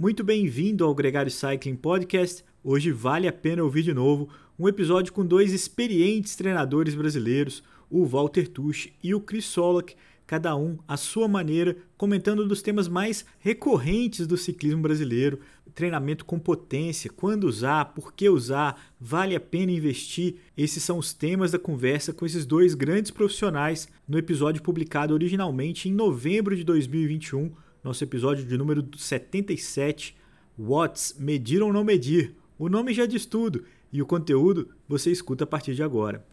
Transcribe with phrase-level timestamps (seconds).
[0.00, 2.44] Muito bem-vindo ao Gregário Cycling Podcast.
[2.62, 8.06] Hoje vale a pena ouvir de novo um episódio com dois experientes treinadores brasileiros, o
[8.06, 13.24] Walter Tuch e o Chris Solak, cada um à sua maneira, comentando dos temas mais
[13.40, 15.40] recorrentes do ciclismo brasileiro,
[15.74, 20.36] treinamento com potência, quando usar, por que usar, vale a pena investir.
[20.56, 25.88] Esses são os temas da conversa com esses dois grandes profissionais no episódio publicado originalmente
[25.88, 27.50] em novembro de 2021
[27.82, 30.16] nosso episódio de número 77,
[30.58, 32.34] Watts, medir ou não medir?
[32.58, 36.26] O nome já diz tudo e o conteúdo você escuta a partir de agora.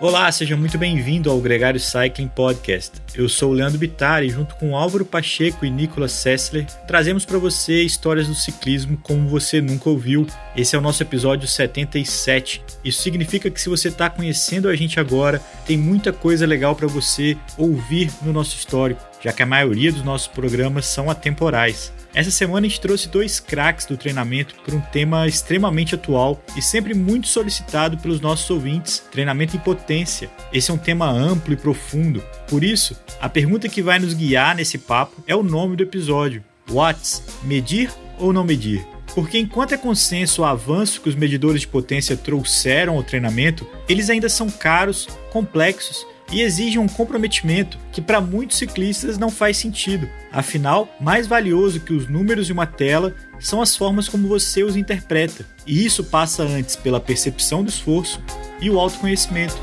[0.00, 2.92] Olá, seja muito bem-vindo ao Gregário Cycling Podcast.
[3.14, 7.36] Eu sou o Leandro Bittar e junto com Álvaro Pacheco e Nicolas Sessler, trazemos para
[7.36, 10.26] você histórias do ciclismo como você nunca ouviu.
[10.56, 12.64] Esse é o nosso episódio 77.
[12.82, 16.86] Isso significa que se você está conhecendo a gente agora, tem muita coisa legal para
[16.86, 21.92] você ouvir no nosso histórico, já que a maioria dos nossos programas são atemporais.
[22.12, 26.62] Essa semana a gente trouxe dois craques do treinamento para um tema extremamente atual e
[26.62, 30.28] sempre muito solicitado pelos nossos ouvintes: treinamento em potência.
[30.52, 32.22] Esse é um tema amplo e profundo.
[32.48, 36.42] Por isso, a pergunta que vai nos guiar nesse papo é o nome do episódio:
[36.68, 38.84] Watts, medir ou não medir?
[39.14, 44.08] Porque enquanto é consenso o avanço que os medidores de potência trouxeram ao treinamento, eles
[44.08, 50.08] ainda são caros, complexos e exige um comprometimento que para muitos ciclistas não faz sentido.
[50.32, 54.76] Afinal, mais valioso que os números de uma tela são as formas como você os
[54.76, 58.22] interpreta, e isso passa antes pela percepção do esforço
[58.60, 59.58] e o autoconhecimento.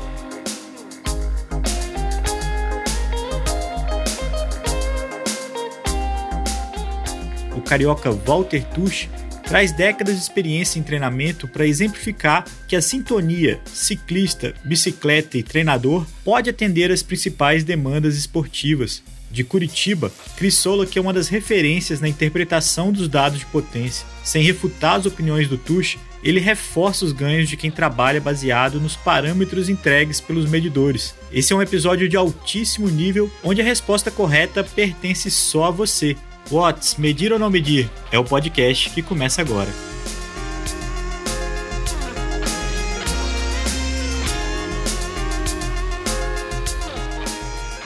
[7.56, 9.08] O carioca Walter Tuch
[9.48, 16.06] traz décadas de experiência em treinamento para exemplificar que a sintonia ciclista, bicicleta e treinador
[16.22, 19.02] pode atender às principais demandas esportivas.
[19.30, 24.06] De Curitiba, Chris Sola, que é uma das referências na interpretação dos dados de potência.
[24.22, 28.96] Sem refutar as opiniões do Tuch, ele reforça os ganhos de quem trabalha baseado nos
[28.96, 31.14] parâmetros entregues pelos medidores.
[31.32, 36.16] Esse é um episódio de altíssimo nível onde a resposta correta pertence só a você
[36.50, 37.90] Watts, Medir ou Não Medir?
[38.10, 39.68] É o podcast que começa agora.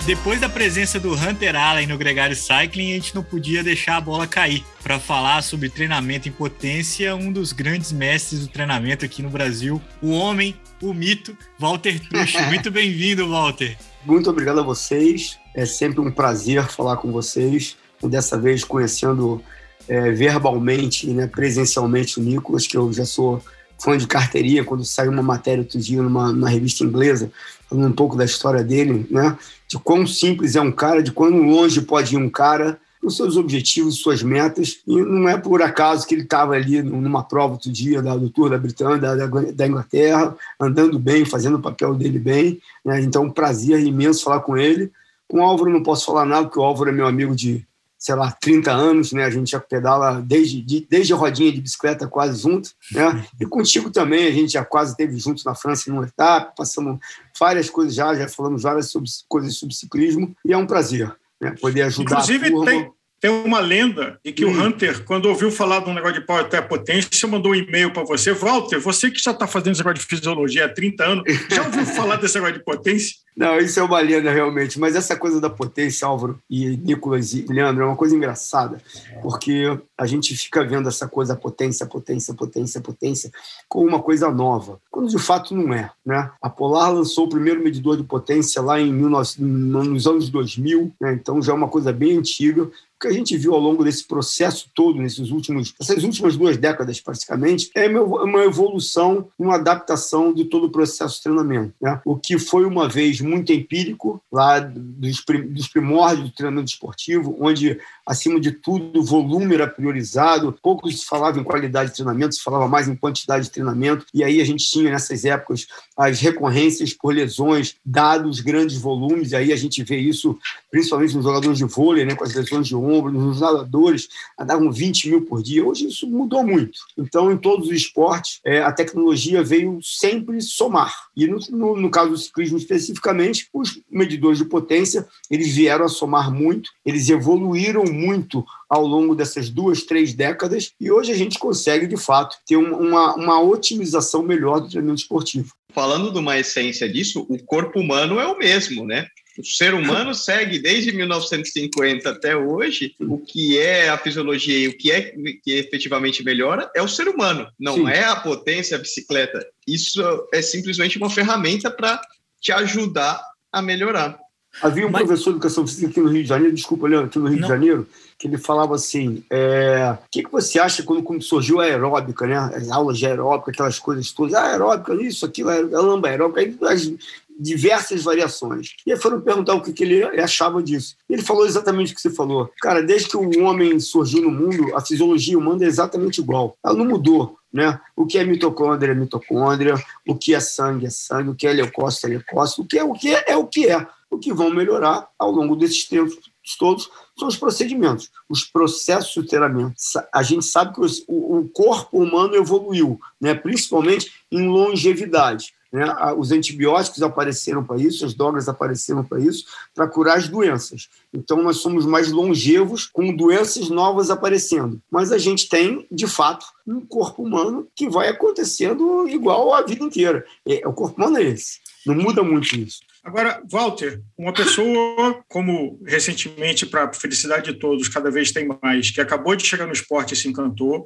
[0.07, 4.01] Depois da presença do Hunter Allen no Gregário Cycling, a gente não podia deixar a
[4.01, 9.23] bola cair para falar sobre treinamento em potência, um dos grandes mestres do treinamento aqui
[9.23, 12.35] no Brasil, o homem, o mito, Walter Tuch.
[12.47, 13.77] Muito bem-vindo, Walter.
[14.05, 15.39] Muito obrigado a vocês.
[15.55, 17.77] É sempre um prazer falar com vocês
[18.09, 19.43] dessa vez conhecendo
[19.89, 23.43] é, verbalmente, né, presencialmente o Nicolas, que eu já sou
[23.79, 27.33] fã de carteirinha, quando saiu uma matéria outro dia numa, numa, revista inglesa,
[27.69, 29.37] falando um pouco da história dele, né,
[29.67, 33.37] de quão simples é um cara, de quão longe pode ir um cara, os seus
[33.37, 37.73] objetivos, suas metas, e não é por acaso que ele estava ali numa prova outro
[37.73, 42.21] dia da, do Tour da Britânia, da, da, Inglaterra, andando bem, fazendo o papel dele
[42.21, 44.93] bem, né, então um prazer imenso falar com ele.
[45.27, 47.67] Com o Álvaro não posso falar nada, porque o Álvaro é meu amigo de
[48.03, 49.25] sei lá, 30 anos, né?
[49.25, 53.25] A gente já pedala desde, de, desde a rodinha de bicicleta quase junto, né?
[53.41, 56.99] E contigo também, a gente já quase teve juntos na França numa etapa, passamos
[57.39, 61.55] várias coisas já, já falamos várias sobre, coisas sobre ciclismo, e é um prazer né?
[61.61, 62.65] poder ajudar Inclusive.
[62.65, 62.91] Tem
[63.21, 64.49] tem uma lenda e que hum.
[64.49, 67.93] o Hunter, quando ouviu falar de um negócio de power até potência, mandou um e-mail
[67.93, 68.33] para você.
[68.33, 71.87] Walter, você que já está fazendo esse negócio de fisiologia há 30 anos, já ouviu
[71.87, 73.15] falar desse negócio de potência?
[73.37, 77.47] Não, isso é uma lenda realmente, mas essa coisa da potência, Álvaro e Nicolas e
[77.49, 78.79] Leandro, é uma coisa engraçada,
[79.23, 83.31] porque a gente fica vendo essa coisa potência, potência, potência, potência,
[83.69, 85.91] como uma coisa nova, quando de fato não é.
[86.05, 86.31] Né?
[86.43, 91.15] A Polar lançou o primeiro medidor de potência lá em 19, nos anos 2000, né?
[91.15, 92.71] então já é uma coisa bem antiga,
[93.03, 97.01] que a gente viu ao longo desse processo todo, nesses últimos, essas últimas duas décadas,
[97.01, 101.75] praticamente, é uma evolução, uma adaptação de todo o processo de treinamento.
[101.81, 102.01] Né?
[102.05, 105.21] O que foi uma vez muito empírico, lá dos,
[105.69, 111.39] primórdios do treinamento esportivo, onde, acima de tudo, o volume era priorizado, pouco se falava
[111.39, 114.69] em qualidade de treinamento, se falava mais em quantidade de treinamento, e aí a gente
[114.69, 115.67] tinha, nessas épocas,
[115.97, 120.39] as recorrências por lesões, dados grandes volumes, e aí a gente vê isso
[120.71, 124.09] principalmente nos jogadores de vôlei, né, com as lesões de ombro, nos nadadores,
[124.39, 125.65] andavam 20 mil por dia.
[125.65, 126.79] Hoje isso mudou muito.
[126.97, 130.95] Então, em todos os esportes, é, a tecnologia veio sempre somar.
[131.15, 133.12] E no, no, no, caso do ciclismo especificamente,
[133.53, 139.51] os medidores de potência, eles vieram a somar muito, eles evoluíram muito ao longo dessas
[139.51, 144.61] duas, três décadas, e hoje a gente consegue, de fato, ter uma, uma otimização melhor
[144.61, 145.53] do treinamento esportivo.
[145.73, 149.07] Falando de uma essência disso, o corpo humano é o mesmo, né?
[149.39, 154.77] O ser humano segue desde 1950 até hoje o que é a fisiologia e o
[154.77, 157.89] que é que efetivamente melhora é o ser humano, não Sim.
[157.89, 159.45] é a potência, a bicicleta.
[159.67, 162.01] Isso é simplesmente uma ferramenta para
[162.43, 163.23] te ajudar
[163.53, 164.19] a melhorar.
[164.61, 165.05] Havia um Mas...
[165.05, 167.49] professor de educação física aqui no Rio de Janeiro, desculpa, Leandro, aqui no Rio Não.
[167.49, 171.65] de Janeiro, que ele falava assim: é, o que, que você acha quando surgiu a
[171.65, 172.37] aeróbica, né?
[172.37, 176.57] As aulas de aeróbica, aquelas coisas todas, ah, aeróbica, isso, aquilo, a lamba aeróbica, aí
[176.71, 176.93] as
[177.39, 178.71] diversas variações.
[178.87, 180.97] E aí foram perguntar o que, que ele achava disso.
[181.09, 182.51] Ele falou exatamente o que você falou.
[182.61, 186.57] Cara, desde que o homem surgiu no mundo, a fisiologia humana é exatamente igual.
[186.65, 187.37] Ela não mudou.
[187.53, 187.79] Né?
[187.95, 189.75] O que é mitocôndria é mitocôndria,
[190.09, 192.85] o que é sangue é sangue, o que é leucócito é leucócito, o que é
[192.85, 193.87] o que é, é o que é.
[194.11, 196.19] O que vão melhorar ao longo desses tempos
[196.59, 199.75] todos são os procedimentos, os processos de treinamento.
[200.13, 203.35] A gente sabe que o corpo humano evoluiu, né?
[203.35, 205.53] principalmente em longevidade.
[205.73, 205.87] Né?
[206.19, 210.89] Os antibióticos apareceram para isso, as drogas apareceram para isso, para curar as doenças.
[211.13, 214.81] Então, nós somos mais longevos com doenças novas aparecendo.
[214.91, 219.83] Mas a gente tem, de fato, um corpo humano que vai acontecendo igual a vida
[219.83, 220.25] inteira.
[220.47, 221.61] É, o corpo humano é esse.
[221.87, 222.81] Não muda muito isso.
[223.05, 228.93] Agora, Walter, uma pessoa como recentemente, para a felicidade de todos, cada vez tem mais,
[228.93, 230.85] que acabou de chegar no esporte e se encantou,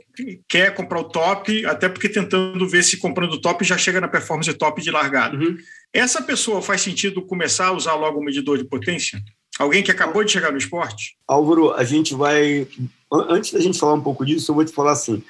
[0.49, 4.09] quer comprar o top, até porque tentando ver se comprando o top já chega na
[4.09, 5.37] performance top de largada.
[5.37, 5.59] Uhum.
[5.93, 9.23] Essa pessoa faz sentido começar a usar logo o medidor de potência?
[9.59, 11.17] Alguém que acabou de chegar no esporte?
[11.29, 12.67] Álvaro, a gente vai.
[13.12, 15.23] Antes da gente falar um pouco disso, eu vou te falar assim.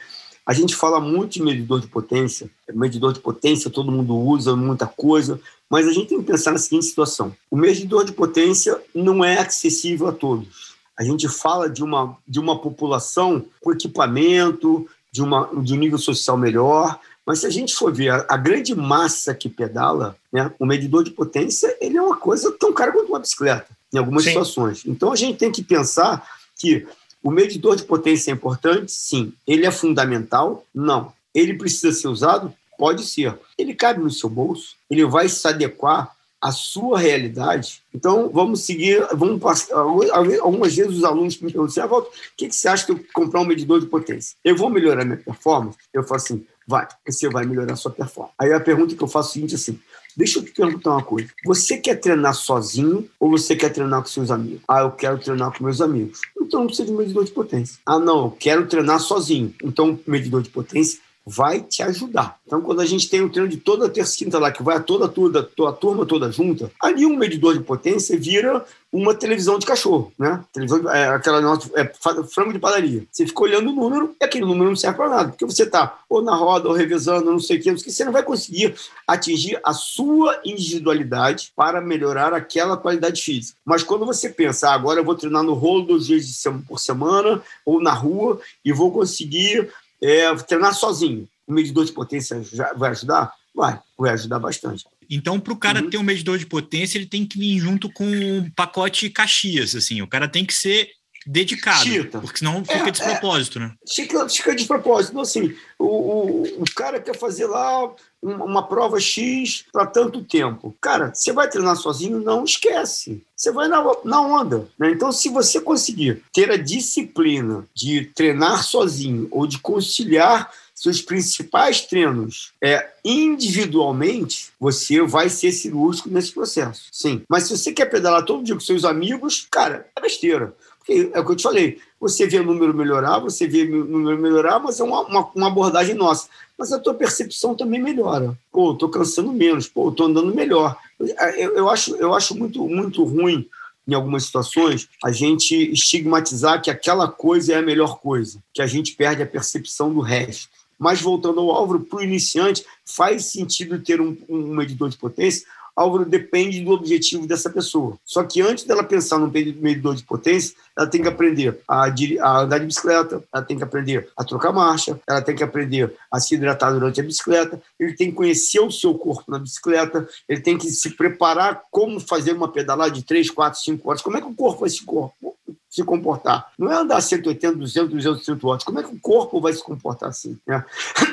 [0.46, 4.87] A gente fala muito de medidor de potência, medidor de potência todo mundo usa, muita
[4.87, 9.25] coisa, mas a gente tem que pensar na seguinte situação: o medidor de potência não
[9.25, 10.76] é acessível a todos.
[10.96, 15.98] A gente fala de uma, de uma população com equipamento, de, uma, de um nível
[15.98, 20.64] social melhor, mas se a gente for ver a, grande massa que pedala, né, o
[20.64, 24.31] medidor de potência ele é uma coisa tão cara quanto uma bicicleta, em algumas Sim.
[24.31, 24.82] situações.
[24.87, 26.25] Então a gente tem que pensar
[26.56, 26.87] que
[27.23, 28.93] o medidor de potência é importante?
[28.93, 29.33] Sim.
[29.47, 30.65] Ele é fundamental?
[30.75, 31.13] Não.
[31.35, 32.53] Ele precisa ser usado?
[32.79, 33.35] Pode ser.
[33.59, 34.77] Ele cabe no seu bolso?
[34.91, 37.83] Ele vai se adequar à sua realidade?
[37.95, 39.75] Então, vamos seguir, vamos passar.
[39.75, 43.41] Algumas vezes os alunos me perguntam assim, o que, que você acha que eu comprar
[43.41, 44.37] um medidor de potência?
[44.45, 45.79] Eu vou melhorar minha performance?
[45.93, 48.35] Eu falo assim, vai, você vai melhorar a sua performance.
[48.39, 49.81] Aí a pergunta que eu faço é a seguinte assim,
[50.17, 51.29] Deixa eu te perguntar uma coisa.
[51.45, 54.63] Você quer treinar sozinho ou você quer treinar com seus amigos?
[54.67, 56.23] Ah, eu quero treinar com meus amigos.
[56.41, 57.79] Então não precisa de medidor de potência.
[57.85, 59.55] Ah, não, eu quero treinar sozinho.
[59.63, 62.38] Então, medidor de potência vai te ajudar.
[62.46, 64.76] Então, quando a gente tem um treino de toda terça e quinta lá, que vai
[64.76, 69.58] a toda turma, a turma toda junta, ali um medidor de potência vira uma televisão
[69.58, 70.43] de cachorro, né?
[70.52, 71.90] Televisão, é, aquela nossa, é,
[72.31, 73.05] frango de padaria.
[73.11, 75.99] Você fica olhando o número e aquele número não serve para nada, porque você está
[76.08, 78.76] ou na roda, ou revezando, não sei o que, você não vai conseguir
[79.06, 83.58] atingir a sua individualidade para melhorar aquela qualidade física.
[83.64, 87.43] Mas quando você pensa, ah, agora eu vou treinar no rolo dois dias por semana,
[87.64, 89.69] ou na rua, e vou conseguir
[90.02, 91.28] é, treinar sozinho.
[91.46, 92.43] O medidor de potência
[92.76, 93.32] vai ajudar?
[93.54, 94.84] Vai, vai ajudar bastante.
[95.08, 95.88] Então, para o cara uhum.
[95.88, 100.02] ter um medidor de potência, ele tem que vir junto com um pacote Caxias, assim.
[100.02, 100.90] O cara tem que ser
[101.26, 102.20] dedicado, Chita.
[102.20, 103.73] porque senão fica é, despropósito, é, né?
[103.88, 105.12] Fica, fica despropósito.
[105.12, 107.93] Então, assim, o, o, o cara quer fazer lá
[108.23, 110.75] uma prova X para tanto tempo.
[110.81, 112.20] Cara, você vai treinar sozinho?
[112.20, 113.23] Não esquece.
[113.37, 114.69] Você vai na, na onda.
[114.78, 114.90] Né?
[114.90, 121.81] Então, se você conseguir ter a disciplina de treinar sozinho ou de conciliar seus principais
[121.81, 126.89] treinos é individualmente, você vai ser cirúrgico nesse processo.
[126.93, 127.22] Sim.
[127.29, 130.55] Mas se você quer pedalar todo dia com seus amigos, cara, é besteira.
[130.88, 131.78] É o que eu te falei.
[132.00, 135.46] Você vê o número melhorar, você vê o número melhorar, mas é uma, uma, uma
[135.48, 136.28] abordagem nossa.
[136.56, 138.38] Mas a tua percepção também melhora.
[138.52, 140.76] Pô, estou cansando menos, pô, estou andando melhor.
[140.98, 143.48] Eu, eu, acho, eu acho muito, muito ruim
[143.86, 148.66] em algumas situações, a gente estigmatizar que aquela coisa é a melhor coisa, que a
[148.66, 150.48] gente perde a percepção do resto.
[150.78, 155.46] Mas voltando ao Álvaro, para o iniciante, faz sentido ter um, um medidor de potência.
[155.77, 157.99] Álvaro depende do objetivo dessa pessoa.
[158.05, 162.41] Só que antes dela pensar no medidor de potência, ela tem que aprender a, a,
[162.41, 166.19] andar de bicicleta, ela tem que aprender a trocar marcha, ela tem que aprender a
[166.19, 170.41] se hidratar durante a bicicleta, ele tem que conhecer o seu corpo na bicicleta, ele
[170.41, 174.03] tem que se preparar como fazer uma pedalada de 3, 4, 5 horas.
[174.03, 175.37] Como é que o corpo vai se corpo?
[175.69, 176.51] se comportar.
[176.59, 178.65] Não é andar 180, 200, 200, 300 watts.
[178.65, 180.39] Como é que o corpo vai se comportar assim?
[180.47, 180.65] Né?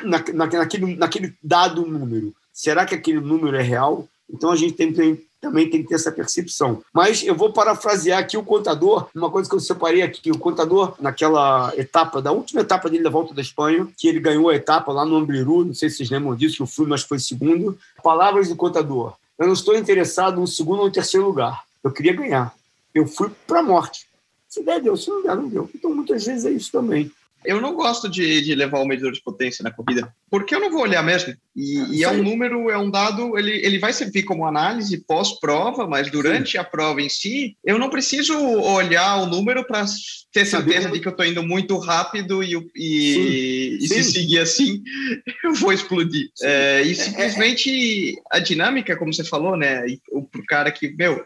[0.05, 2.34] Na, na, naquele, naquele dado número.
[2.53, 4.08] Será que aquele número é real?
[4.33, 6.81] Então a gente tem, tem, também tem que ter essa percepção.
[6.91, 10.31] Mas eu vou parafrasear aqui o contador, uma coisa que eu separei aqui.
[10.31, 14.49] O contador, naquela etapa, da última etapa dele da volta da Espanha, que ele ganhou
[14.49, 17.19] a etapa lá no Ambriru, não sei se vocês lembram disso, que o Fluminense foi
[17.19, 17.77] segundo.
[18.01, 19.13] Palavras do contador.
[19.37, 22.53] Eu não estou interessado no segundo ou no terceiro lugar Eu queria ganhar.
[22.93, 24.07] Eu fui para a morte.
[24.47, 24.95] Se der, deu.
[24.95, 25.69] Se não der, não deu.
[25.75, 27.11] Então, muitas vezes é isso também.
[27.45, 30.71] Eu não gosto de, de levar o medidor de potência na corrida, porque eu não
[30.71, 31.35] vou olhar mesmo.
[31.55, 35.88] E, e é um número, é um dado, ele, ele vai servir como análise pós-prova,
[35.88, 36.57] mas durante Sim.
[36.57, 39.85] a prova em si, eu não preciso olhar o número para
[40.31, 44.81] ter certeza de que eu estou indo muito rápido e, e, e se seguir assim,
[45.43, 46.29] eu vou explodir.
[46.41, 49.85] É, e simplesmente a dinâmica, como você falou, né?
[50.12, 51.23] O cara que, meu,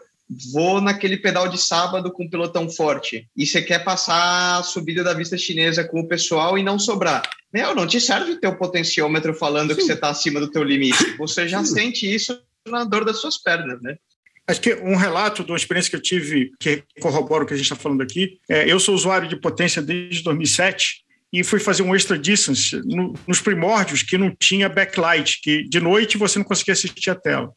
[0.52, 5.04] vou naquele pedal de sábado com um pelotão forte e você quer passar a subida
[5.04, 7.24] da vista chinesa com o pessoal e não sobrar.
[7.54, 9.76] Meu, não te serve ter o potenciômetro falando Sim.
[9.76, 11.16] que você está acima do teu limite.
[11.18, 11.74] Você já Sim.
[11.74, 13.96] sente isso na dor das suas pernas, né?
[14.46, 17.58] Acho que um relato de uma experiência que eu tive, que corrobora o que a
[17.58, 21.04] gente está falando aqui, é, eu sou usuário de potência desde 2007
[21.34, 25.82] e fui fazer um extra distance no, nos primórdios que não tinha backlight, que de
[25.82, 27.52] noite você não conseguia assistir a tela.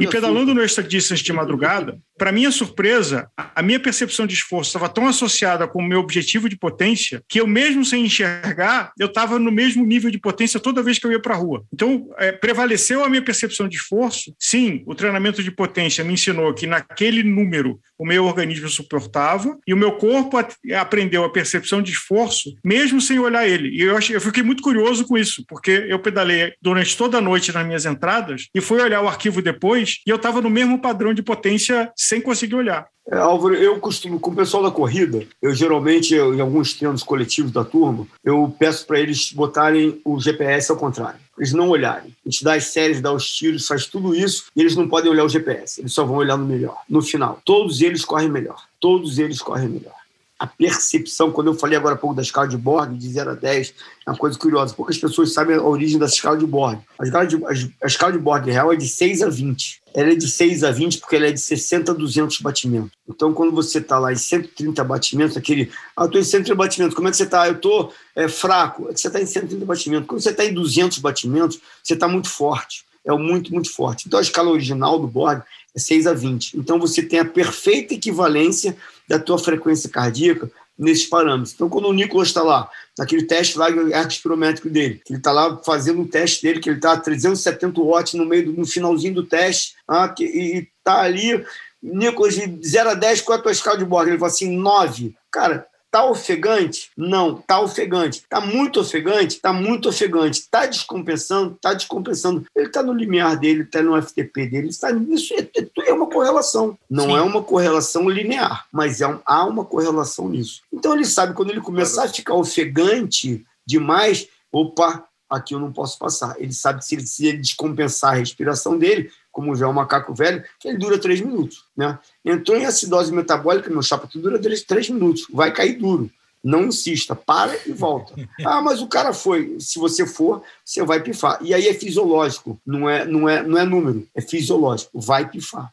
[0.00, 4.68] E pedalando no extra distance de madrugada, para minha surpresa, a minha percepção de esforço
[4.68, 9.08] estava tão associada com o meu objetivo de potência que eu, mesmo sem enxergar, eu
[9.08, 11.64] estava no mesmo nível de potência toda vez que eu ia para a rua.
[11.74, 14.32] Então, é, prevaleceu a minha percepção de esforço.
[14.38, 19.74] Sim, o treinamento de potência me ensinou que naquele número o meu organismo suportava e
[19.74, 20.38] o meu corpo
[20.76, 23.68] aprendeu a percepção de esforço, mesmo sem olhar ele.
[23.70, 27.20] E eu, achei, eu fiquei muito curioso com isso, porque eu pedalei durante toda a
[27.20, 30.80] noite nas minhas entradas e fui olhar o arquivo depois e eu estava no mesmo
[30.80, 32.86] padrão de potência sem conseguir olhar.
[33.10, 37.02] É, Álvaro, eu costumo, com o pessoal da corrida, eu geralmente, eu, em alguns treinos
[37.02, 41.18] coletivos da turma, eu peço para eles botarem o GPS ao contrário.
[41.38, 42.14] Eles não olharem.
[42.24, 45.10] A gente dá as séries, dá os tiros, faz tudo isso e eles não podem
[45.10, 45.80] olhar o GPS.
[45.80, 47.40] Eles só vão olhar no melhor, no final.
[47.46, 48.62] Todos eles correm melhor.
[48.78, 50.01] Todos eles correm melhor
[50.42, 53.34] a percepção, quando eu falei agora há pouco da escala de Borg, de 0 a
[53.34, 54.74] 10, é uma coisa curiosa.
[54.74, 56.80] Poucas pessoas sabem a origem da escala de Borg.
[56.98, 57.40] A escala de,
[57.80, 59.82] a escala de Borg real é de 6 a 20.
[59.94, 62.90] Ela é de 6 a 20 porque ela é de 60 a 200 batimentos.
[63.08, 65.70] Então, quando você está lá em 130 batimentos, aquele.
[65.96, 67.46] Ah, eu estou em 130 batimentos, como é que você está?
[67.46, 68.88] Eu estou é, fraco.
[68.88, 70.08] É você está em 130 batimentos.
[70.08, 72.84] Quando você está em 200 batimentos, você está muito forte.
[73.04, 74.08] É muito, muito forte.
[74.08, 75.40] Então, a escala original do Borg
[75.72, 76.58] é 6 a 20.
[76.58, 78.76] Então, você tem a perfeita equivalência
[79.12, 81.52] da tua frequência cardíaca nesses parâmetros.
[81.52, 83.68] Então, quando o Nicolas está lá, naquele teste lá
[84.08, 87.78] espirométrico dele, que ele está lá fazendo um teste dele, que ele está a 370
[87.82, 91.44] watts no meio do, no finalzinho do teste, ah, que, e está ali,
[91.82, 94.08] Nicolas, de 0 a 10, qual é a tua escala de bordo?
[94.08, 95.14] Ele fala assim, 9.
[95.30, 96.90] Cara, Tá ofegante?
[96.96, 98.24] Não, tá ofegante.
[98.26, 99.38] Tá muito ofegante?
[99.38, 100.48] Tá muito ofegante.
[100.50, 101.58] Tá descompensando?
[101.60, 102.46] Tá descompensando.
[102.56, 105.34] Ele tá no limiar dele, tá no FTP dele, está nisso.
[105.34, 106.78] É, é, é uma correlação.
[106.88, 107.16] Não Sim.
[107.16, 110.62] é uma correlação linear, mas é um, há uma correlação nisso.
[110.72, 115.98] Então ele sabe quando ele começar a ficar ofegante demais, opa, aqui eu não posso
[115.98, 116.36] passar.
[116.38, 119.72] Ele sabe que se ele, se ele descompensar a respiração dele, como já é um
[119.72, 121.64] macaco velho, que ele dura três minutos.
[121.76, 121.98] Né?
[122.24, 126.10] Entrou em acidose metabólica, meu chapa, tu dura três minutos, vai cair duro.
[126.44, 128.14] Não insista, para e volta.
[128.44, 129.56] Ah, mas o cara foi.
[129.60, 131.38] Se você for, você vai pifar.
[131.40, 135.72] E aí é fisiológico, não é, não é, não é número, é fisiológico, vai pifar.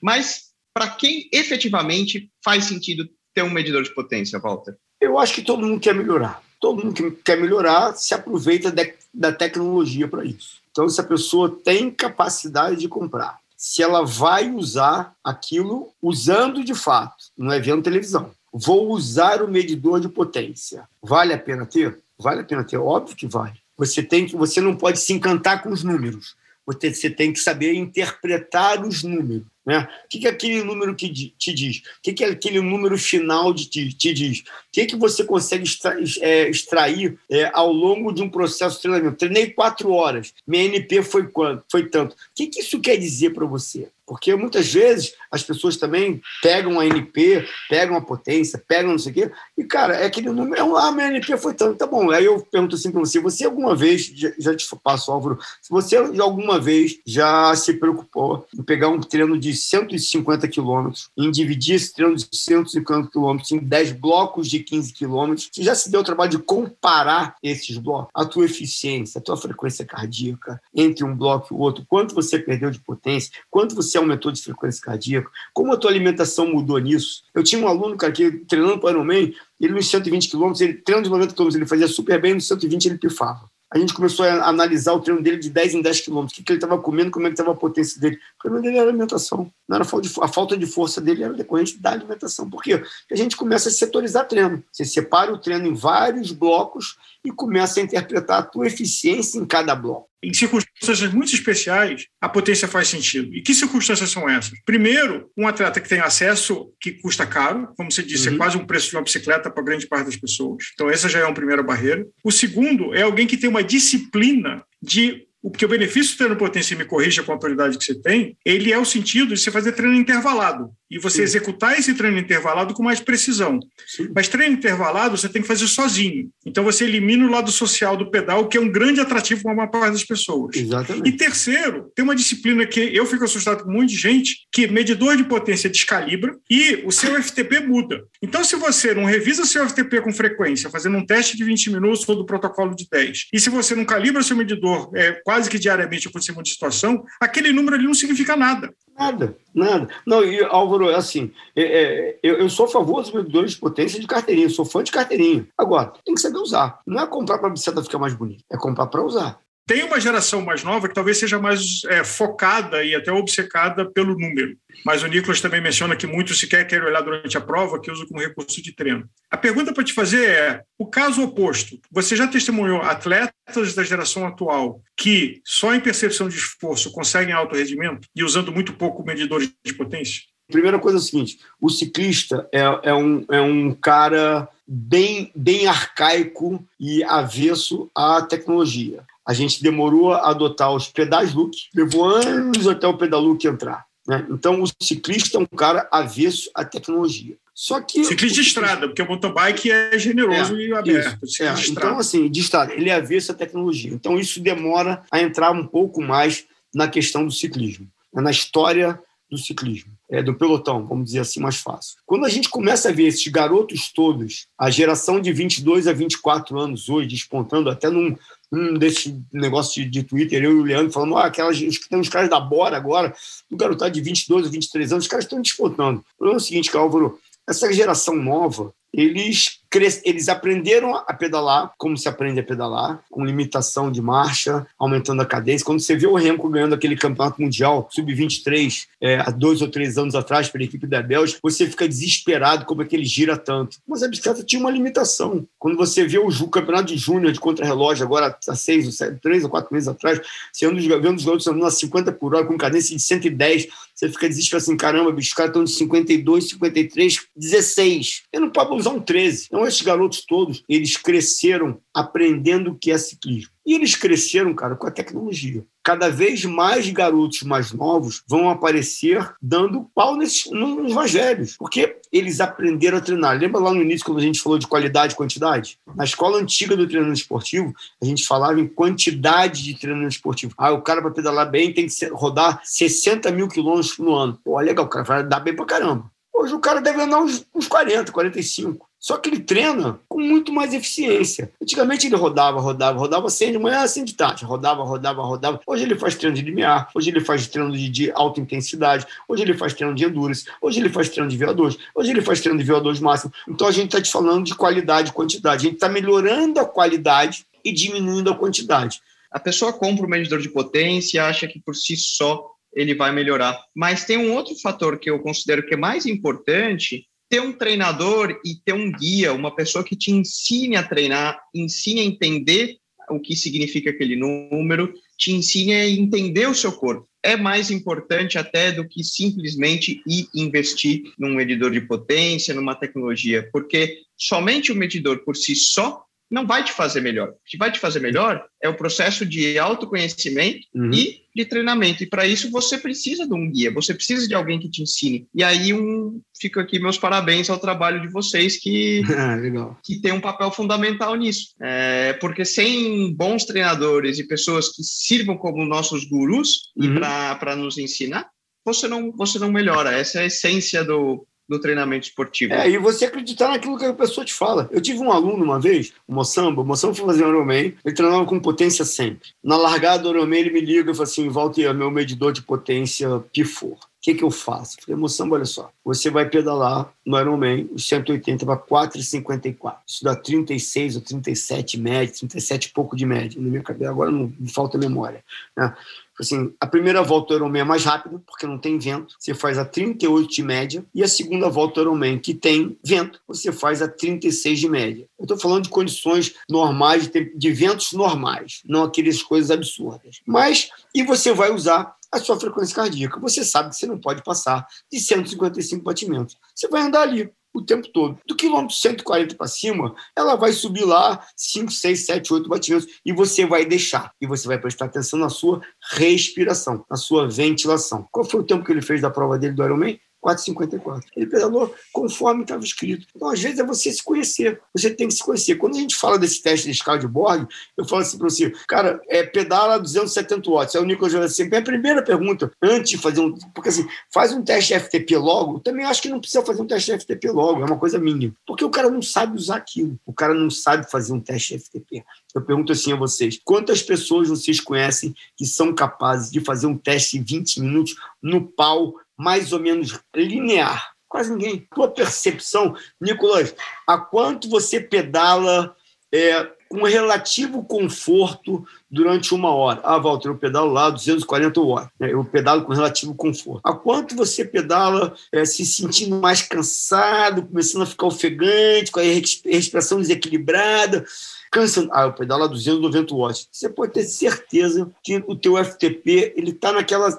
[0.00, 4.76] Mas para quem efetivamente faz sentido ter um medidor de potência, Walter?
[5.00, 6.42] Eu acho que todo mundo quer melhorar.
[6.60, 8.72] Todo mundo que quer melhorar se aproveita
[9.12, 10.60] da tecnologia para isso.
[10.76, 16.74] Então, se a pessoa tem capacidade de comprar, se ela vai usar aquilo usando de
[16.74, 18.30] fato, não é vendo televisão.
[18.52, 20.86] Vou usar o medidor de potência.
[21.02, 21.98] Vale a pena ter?
[22.18, 23.54] Vale a pena ter, óbvio que vale.
[23.74, 26.36] Você tem que, você não pode se encantar com os números.
[26.66, 29.46] Você, tem que saber interpretar os números.
[29.66, 29.80] Né?
[30.04, 31.78] O que, que aquele número que te diz?
[31.78, 34.38] O que, que aquele número final de te, te diz?
[34.38, 38.82] O que, que você consegue extrair, é, extrair é, ao longo de um processo de
[38.82, 39.16] treinamento?
[39.16, 41.64] Treinei quatro horas, minha NP foi quanto?
[41.68, 42.12] Foi tanto.
[42.12, 43.88] O que, que isso quer dizer para você?
[44.06, 49.10] Porque muitas vezes as pessoas também pegam a NP, pegam a potência, pegam não sei
[49.10, 52.08] o quê, e, cara, é aquele número, é ah, minha NP foi tanto, tá bom.
[52.12, 55.70] Aí eu pergunto assim para você, você alguma vez, já, já te passo, Álvaro, se
[55.70, 61.74] você alguma vez já se preocupou em pegar um treino de 150 quilômetros, em dividir
[61.74, 66.00] esse treino de 150 quilômetros em 10 blocos de 15 quilômetros, você já se deu
[66.00, 71.16] o trabalho de comparar esses blocos, a tua eficiência, a tua frequência cardíaca entre um
[71.16, 75.30] bloco e o outro, quanto você perdeu de potência, quanto você aumentou de frequência cardíaca,
[75.52, 77.24] como a tua alimentação mudou nisso.
[77.34, 80.74] Eu tinha um aluno, cara, que treinando para o Ironman, ele nos 120 quilômetros, ele
[80.74, 83.50] treinando de 90 quilômetros, ele fazia super bem, nos 120 ele pifava.
[83.72, 86.44] A gente começou a analisar o treino dele de 10 em 10 quilômetros, o que,
[86.44, 88.16] que ele estava comendo, como é que estava a potência dele.
[88.16, 89.50] O problema dele era a alimentação.
[89.68, 92.48] Não era a, falta de, a falta de força dele era decorrente da alimentação.
[92.48, 92.78] Por quê?
[92.78, 94.62] Porque a gente começa a setorizar treino.
[94.70, 99.44] Você separa o treino em vários blocos e começa a interpretar a tua eficiência em
[99.44, 100.08] cada bloco.
[100.22, 103.34] Em circunstâncias muito especiais, a potência faz sentido.
[103.34, 104.58] E que circunstâncias são essas?
[104.64, 108.36] Primeiro, um atleta que tem acesso que custa caro, como você disse, é uhum.
[108.36, 110.64] é quase um preço de uma bicicleta para grande parte das pessoas.
[110.74, 112.06] Então, essa já é uma primeira barreira.
[112.24, 116.36] O segundo é alguém que tem uma disciplina de o que o benefício do treino
[116.36, 119.50] potência me corrija com a autoridade que você tem, ele é o sentido de você
[119.50, 121.22] fazer treino intervalado e você Sim.
[121.22, 123.58] executar esse treino intervalado com mais precisão.
[123.86, 124.08] Sim.
[124.14, 126.30] Mas treino intervalado você tem que fazer sozinho.
[126.44, 129.68] Então você elimina o lado social do pedal, que é um grande atrativo para uma
[129.68, 130.56] parte das pessoas.
[130.56, 131.08] Exatamente.
[131.08, 134.66] E terceiro, tem uma disciplina que eu fico assustado com um monte de gente, que
[134.66, 138.04] medidor de potência descalibra e o seu FTP muda.
[138.22, 142.08] Então se você não revisa seu FTP com frequência, fazendo um teste de 20 minutos
[142.08, 145.58] ou do protocolo de 10, e se você não calibra seu medidor é, quase que
[145.58, 148.72] diariamente por cima de situação, aquele número ali não significa nada.
[148.98, 149.88] Nada, nada.
[150.06, 153.98] Não, e Álvaro, assim, é, é, eu, eu, sou a favor dos medidores de potência
[153.98, 155.48] de carteirinha, sou fã de carteirinha.
[155.56, 156.80] Agora, tem que saber usar.
[156.86, 159.40] Não é comprar para a bicicleta ficar mais bonita, é comprar para usar.
[159.68, 164.16] Tem uma geração mais nova que talvez seja mais é, focada e até obcecada pelo
[164.16, 164.56] número.
[164.84, 168.06] Mas o Nicolas também menciona que muitos sequer querem olhar durante a prova, que usa
[168.06, 169.08] como recurso de treino.
[169.28, 171.80] A pergunta para te fazer é: o caso oposto.
[171.90, 177.56] Você já testemunhou atletas da geração atual que só em percepção de esforço conseguem alto
[177.56, 180.22] rendimento e usando muito pouco medidores de potência?
[180.48, 185.66] Primeira coisa é a seguinte: o ciclista é, é, um, é um cara bem, bem
[185.66, 189.04] arcaico e avesso à tecnologia.
[189.26, 193.84] A gente demorou a adotar os pedais look, levou anos até o pedal entrar.
[194.06, 194.24] Né?
[194.30, 197.36] Então, o ciclista é um cara avesso à tecnologia.
[197.52, 201.26] Só que ciclista de estrada, porque o mountain bike é generoso é, e aberto.
[201.40, 203.90] É, então, assim, de estrada, ele é avesso à tecnologia.
[203.92, 208.22] Então, isso demora a entrar um pouco mais na questão do ciclismo, né?
[208.22, 211.96] na história do ciclismo, é, do pelotão, vamos dizer assim, mais fácil.
[212.06, 216.58] Quando a gente começa a ver esses garotos todos, a geração de 22 a 24
[216.58, 218.16] anos hoje, despontando até num,
[218.52, 222.08] um desse negócio de, de, Twitter, eu e o Leandro falando, ah, aquelas, tem uns
[222.08, 223.14] caras da Bora agora,
[223.50, 225.98] o garotado de 22 ou 23 anos, os caras estão disputando.
[225.98, 231.96] O problema é o seguinte, Álvaro, essa geração nova, eles, eles aprenderam a pedalar como
[231.96, 235.64] se aprende a pedalar, com limitação de marcha, aumentando a cadência.
[235.64, 239.98] Quando você vê o Renko ganhando aquele campeonato mundial sub-23 é, há dois ou três
[239.98, 243.78] anos atrás pela equipe da Bélgica, você fica desesperado como é que ele gira tanto.
[243.86, 245.46] Mas a bicicleta tinha uma limitação.
[245.58, 249.18] Quando você vê o, o campeonato de júnior de contra-relógio agora há seis, ou sete,
[249.20, 250.20] três ou quatro meses atrás,
[250.52, 254.08] você anda vendo os garotos andando a 50 por hora com cadência de 110, você
[254.08, 258.22] fica desesperado assim, caramba, os caras estão de 52, 53, 16.
[258.32, 259.46] Eu não posso usar um 13.
[259.46, 263.50] Então, esses garotos todos, eles cresceram aprendendo o que é ciclismo.
[263.66, 265.64] E eles cresceram, cara, com a tecnologia.
[265.82, 271.96] Cada vez mais garotos mais novos vão aparecer dando pau nesses, nos mais velhos, porque
[272.12, 273.36] eles aprenderam a treinar.
[273.36, 275.80] Lembra lá no início, quando a gente falou de qualidade e quantidade?
[275.96, 280.54] Na escola antiga do treinamento esportivo, a gente falava em quantidade de treinamento esportivo.
[280.56, 284.38] Ah, o cara, para pedalar bem, tem que rodar 60 mil quilômetros no ano.
[284.44, 286.08] Pô, legal, o cara vai dar bem pra caramba.
[286.32, 288.86] Hoje o cara deve andar uns, uns 40, 45.
[289.06, 291.52] Só que ele treina com muito mais eficiência.
[291.62, 294.44] Antigamente ele rodava, rodava, rodava, sem de manhã, sem de tarde.
[294.44, 295.60] Rodava, rodava, rodava.
[295.64, 299.44] Hoje ele faz treino de limiar, hoje ele faz treino de, de alta intensidade, hoje
[299.44, 302.58] ele faz treino de endurance, hoje ele faz treino de VO2, hoje ele faz treino
[302.58, 303.32] de VO2 máximo.
[303.48, 305.60] Então a gente está te falando de qualidade e quantidade.
[305.60, 309.00] A gente está melhorando a qualidade e diminuindo a quantidade.
[309.30, 313.56] A pessoa compra o medidor de potência, acha que por si só ele vai melhorar.
[313.72, 318.40] Mas tem um outro fator que eu considero que é mais importante, ter um treinador
[318.44, 322.78] e ter um guia, uma pessoa que te ensine a treinar, ensine a entender
[323.10, 327.08] o que significa aquele número, te ensine a entender o seu corpo.
[327.22, 333.48] É mais importante até do que simplesmente ir investir num medidor de potência, numa tecnologia,
[333.52, 337.28] porque somente o medidor por si só não vai te fazer melhor.
[337.28, 340.92] O que vai te fazer melhor é o processo de autoconhecimento uhum.
[340.92, 342.02] e de treinamento.
[342.02, 345.26] E para isso você precisa de um guia, você precisa de alguém que te ensine.
[345.34, 350.12] E aí um, fico aqui meus parabéns ao trabalho de vocês que, ah, que tem
[350.12, 351.54] um papel fundamental nisso.
[351.60, 356.98] É, porque sem bons treinadores e pessoas que sirvam como nossos gurus uhum.
[356.98, 358.28] para nos ensinar,
[358.64, 359.92] você não, você não melhora.
[359.92, 362.54] Essa é a essência do, do treinamento esportivo.
[362.54, 364.68] É, e você acreditar naquilo que a pessoa te fala.
[364.72, 368.24] Eu tive um aluno uma vez, o Moçamba, o Moçamba foi fazer Ironman, ele treinava
[368.24, 369.30] com potência sempre.
[369.42, 373.08] Na largada do Ironman, ele me liga e fala assim, Walter, meu medidor de potência
[373.32, 373.72] pifou.
[373.72, 374.76] O que, que eu faço?
[374.78, 379.76] Eu falei, Moçamba, olha só, você vai pedalar no Ironman os 180 para 4,54.
[379.86, 383.40] Isso dá 36 ou 37 média, 37 e pouco de média.
[383.40, 385.24] Na minha cabeça, agora não me falta memória.
[385.56, 385.74] Né?
[386.18, 389.58] Assim, a primeira volta do Ironman é mais rápida, porque não tem vento, você faz
[389.58, 393.82] a 38 de média, e a segunda volta do Ironman, que tem vento, você faz
[393.82, 395.08] a 36 de média.
[395.18, 400.20] Eu estou falando de condições normais, de, ventos normais, não aquelas coisas absurdas.
[400.26, 403.20] Mas, e você vai usar a sua frequência cardíaca.
[403.20, 406.36] Você sabe que você não pode passar de 155 batimentos.
[406.54, 408.18] Você vai andar ali o tempo todo.
[408.26, 413.12] Do quilômetro 140 para cima, ela vai subir lá 5, 6, 7, 8 batimentos e
[413.12, 414.12] você vai deixar.
[414.20, 415.60] E você vai prestar atenção na sua
[415.92, 418.06] respiração, na sua ventilação.
[418.10, 419.98] Qual foi o tempo que ele fez da prova dele do Ironman?
[420.26, 421.04] 4,54.
[421.16, 423.06] Ele pedalou conforme estava escrito.
[423.14, 424.60] Então, às vezes, é você se conhecer.
[424.74, 425.54] Você tem que se conhecer.
[425.54, 428.50] Quando a gente fala desse teste de escala de Borg, eu falo assim para você,
[428.66, 430.74] cara, é, pedala 270 watts.
[430.74, 433.32] Aí o Nicolas vai assim, é a primeira pergunta, antes de fazer um...
[433.54, 436.98] Porque assim, faz um teste FTP logo, também acho que não precisa fazer um teste
[436.98, 438.34] FTP logo, é uma coisa mínima.
[438.46, 439.98] Porque o cara não sabe usar aquilo.
[440.04, 442.04] O cara não sabe fazer um teste FTP.
[442.34, 446.76] Eu pergunto assim a vocês, quantas pessoas vocês conhecem que são capazes de fazer um
[446.76, 450.92] teste em 20 minutos no pau mais ou menos linear?
[451.08, 451.66] Quase ninguém.
[451.74, 453.54] Tua percepção, Nicolas,
[453.86, 455.74] a quanto você pedala
[456.12, 459.80] é, com relativo conforto durante uma hora.
[459.82, 461.88] Ah, Walter, eu pedalo lá 240 horas.
[461.98, 462.12] Né?
[462.12, 463.60] Eu pedalo com relativo conforto.
[463.64, 469.02] A quanto você pedala é, se sentindo mais cansado, começando a ficar ofegante, com a
[469.02, 471.04] respiração desequilibrada?
[471.50, 471.88] cansando.
[471.92, 473.48] Ah, eu pedalo a 290 watts.
[473.50, 477.10] Você pode ter certeza que o teu FTP ele está naquela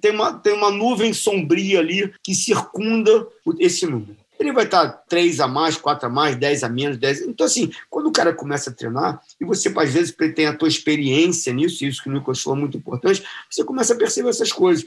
[0.00, 3.26] tem uma tem uma nuvem sombria ali que circunda
[3.58, 7.22] esse número ele vai estar 3 a mais, 4 a mais, 10 a menos, 10.
[7.22, 10.68] Então, assim, quando o cara começa a treinar, e você, às vezes, tem a tua
[10.68, 14.52] experiência nisso, isso que o Nicolas falou é muito importante, você começa a perceber essas
[14.52, 14.84] coisas.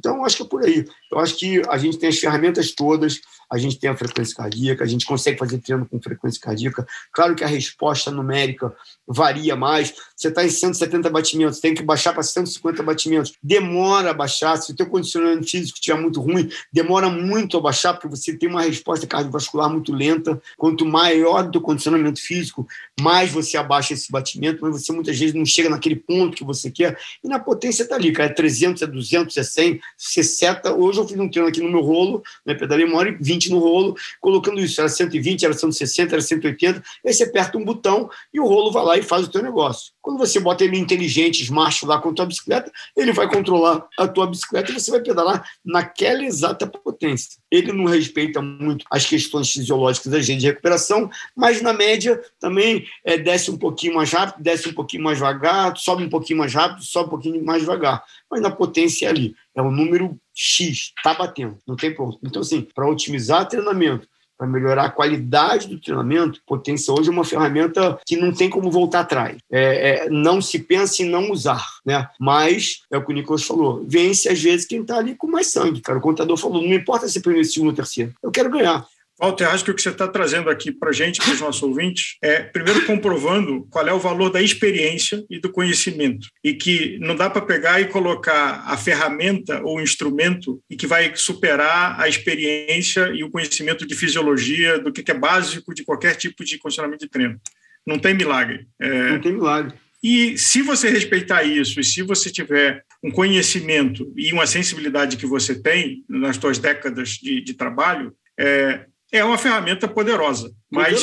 [0.00, 0.84] Então, acho que é por aí.
[1.12, 4.82] Eu acho que a gente tem as ferramentas todas, a gente tem a frequência cardíaca,
[4.82, 6.86] a gente consegue fazer treino com frequência cardíaca.
[7.12, 8.72] Claro que a resposta numérica
[9.06, 9.92] varia mais.
[10.16, 13.34] Você está em 170 batimentos, tem que baixar para 150 batimentos.
[13.42, 14.56] Demora a baixar.
[14.56, 18.48] Se o teu condicionamento físico estiver muito ruim, demora muito a baixar, porque você tem
[18.48, 20.40] uma resposta cardiovascular muito lenta.
[20.56, 22.66] Quanto maior o teu condicionamento físico,
[23.00, 26.70] mais você abaixa esse batimento, mas você muitas vezes não chega naquele ponto que você
[26.70, 26.96] quer.
[27.22, 28.30] E na potência está ali, cara.
[28.30, 30.74] É 300, é 200, é 100, 60.
[30.74, 33.50] Hoje eu fiz um treino aqui no meu rolo, né, pedalei uma hora e 20
[33.50, 34.80] no rolo, colocando isso.
[34.80, 36.82] Era 120, era 160, era 180.
[37.04, 39.92] Aí você aperta um botão e o rolo vai lá e faz o teu negócio.
[40.02, 44.08] Quando você bota ele inteligente, smart lá com a tua bicicleta, ele vai controlar a
[44.08, 47.38] tua bicicleta e você vai pedalar naquela exata potência.
[47.50, 52.86] Ele não respeita muito as questões fisiológicas da gente de recuperação, mas na média também
[53.04, 56.54] é, desce um pouquinho mais rápido, desce um pouquinho mais devagar, sobe um pouquinho mais
[56.54, 58.02] rápido, sobe um pouquinho mais devagar.
[58.30, 59.34] Mas na potência é ali.
[59.54, 62.18] É um número X, está batendo, não tem pronto.
[62.24, 64.08] Então, assim, para otimizar treinamento,
[64.40, 68.70] para melhorar a qualidade do treinamento, potência hoje é uma ferramenta que não tem como
[68.70, 69.36] voltar atrás.
[69.52, 72.08] É, é, não se pensa em não usar, né?
[72.18, 75.48] Mas, é o que o Nicolas falou, vence às vezes quem está ali com mais
[75.48, 75.98] sangue, cara.
[75.98, 78.86] O contador falou, não importa se é primeiro, segundo ou terceiro, eu quero ganhar.
[79.20, 81.62] Walter, acho que o que você está trazendo aqui para a gente, para os nossos
[81.62, 86.28] ouvintes, é primeiro comprovando qual é o valor da experiência e do conhecimento.
[86.42, 91.12] E que não dá para pegar e colocar a ferramenta ou instrumento e que vai
[91.14, 96.44] superar a experiência e o conhecimento de fisiologia, do que é básico de qualquer tipo
[96.44, 97.38] de condicionamento de treino.
[97.86, 98.66] Não tem milagre.
[98.80, 99.10] É...
[99.10, 99.74] Não tem milagre.
[100.02, 105.26] E se você respeitar isso, e se você tiver um conhecimento e uma sensibilidade que
[105.26, 110.52] você tem nas suas décadas de, de trabalho, é, é uma ferramenta poderosa.
[110.70, 111.00] Mas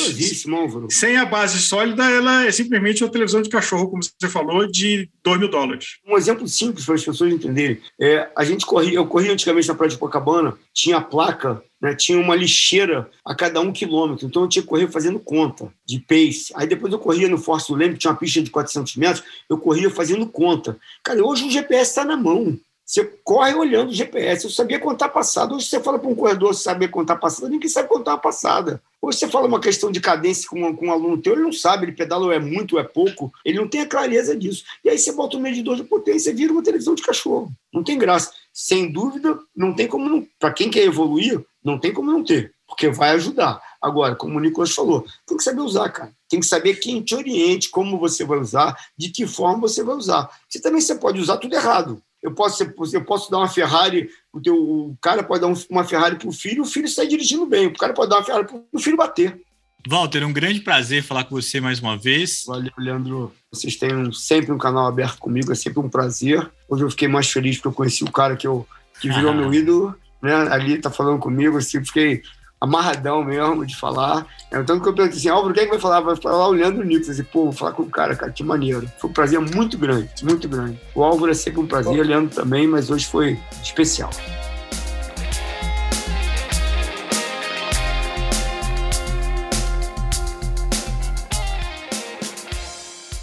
[0.88, 5.10] sem a base sólida, ela é simplesmente uma televisão de cachorro, como você falou, de
[5.22, 5.98] 2 mil dólares.
[6.06, 7.78] Um exemplo simples para as pessoas entenderem.
[8.00, 12.18] É, a gente corria, eu corria antigamente na Praia de Copacabana, tinha placa, né, tinha
[12.18, 16.50] uma lixeira a cada um quilômetro, então eu tinha que correr fazendo conta de pace.
[16.54, 19.58] Aí depois eu corria no Force Leme, que tinha uma pista de 400 metros, eu
[19.58, 20.78] corria fazendo conta.
[21.04, 22.58] Cara, hoje o GPS está na mão.
[22.88, 24.46] Você corre olhando o GPS.
[24.46, 25.54] Eu sabia contar passada.
[25.54, 28.82] Hoje você fala para um corredor saber contar passada, ninguém sabe contar uma passada.
[29.02, 31.84] Hoje você fala uma questão de cadência com, com um aluno teu, ele não sabe,
[31.84, 34.64] ele pedala ou é muito ou é pouco, ele não tem a clareza disso.
[34.82, 37.52] E aí você bota um medidor de potência e vira uma televisão de cachorro.
[37.70, 38.32] Não tem graça.
[38.54, 40.26] Sem dúvida, não tem como não.
[40.38, 43.60] Para quem quer evoluir, não tem como não ter, porque vai ajudar.
[43.82, 46.12] Agora, como o Nicolas falou, tem que saber usar, cara.
[46.26, 49.94] Tem que saber quem te oriente, como você vai usar, de que forma você vai
[49.94, 50.30] usar.
[50.48, 52.02] Você também você pode usar tudo errado.
[52.28, 52.62] Eu posso,
[52.92, 56.32] eu posso dar uma Ferrari, o, teu, o cara pode dar uma Ferrari para o
[56.32, 57.66] filho, o filho sai dirigindo bem.
[57.66, 59.40] O cara pode dar uma Ferrari para o filho bater.
[59.86, 62.44] Walter, é um grande prazer falar com você mais uma vez.
[62.46, 63.32] Valeu, Leandro.
[63.50, 66.50] Vocês têm sempre um canal aberto comigo, é sempre um prazer.
[66.68, 68.66] Hoje eu fiquei mais feliz porque eu conheci o cara que, eu,
[69.00, 70.34] que virou meu ídolo, né?
[70.50, 72.22] Ali tá falando comigo, assim, fiquei
[72.60, 74.26] amarradão mesmo de falar.
[74.50, 76.00] Tanto que eu perguntei assim, Álvaro, quem é que vai falar?
[76.00, 77.18] Vai falar o Leandro Nicolas.
[77.18, 78.90] E, pô, vou falar com o cara, cara, que maneiro.
[78.98, 80.78] Foi um prazer muito grande, muito grande.
[80.94, 84.10] O Álvaro é sempre um prazer, o Leandro também, mas hoje foi especial.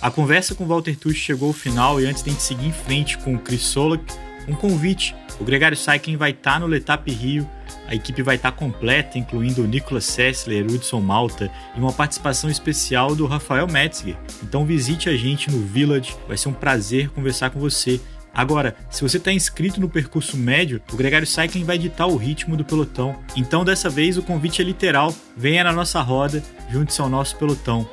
[0.02, 2.72] A conversa com Walter Tuch chegou ao final e antes de a gente seguir em
[2.72, 4.06] frente com o Chris Solak,
[4.48, 5.16] um convite.
[5.40, 7.50] O Gregário Cycling vai estar no Letap Rio,
[7.88, 13.16] a equipe vai estar completa, incluindo o Nicolas Sessler, Hudson Malta e uma participação especial
[13.16, 14.18] do Rafael Metzger.
[14.44, 18.00] Então visite a gente no Village, vai ser um prazer conversar com você.
[18.34, 22.58] Agora, se você está inscrito no percurso médio, o Gregário Cycling vai ditar o ritmo
[22.58, 23.18] do pelotão.
[23.34, 27.90] Então, dessa vez, o convite é literal: venha na nossa roda, junte-se ao nosso pelotão.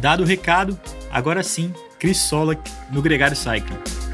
[0.00, 4.11] Dado o recado, agora sim, Chris Solak no Gregário Cycling.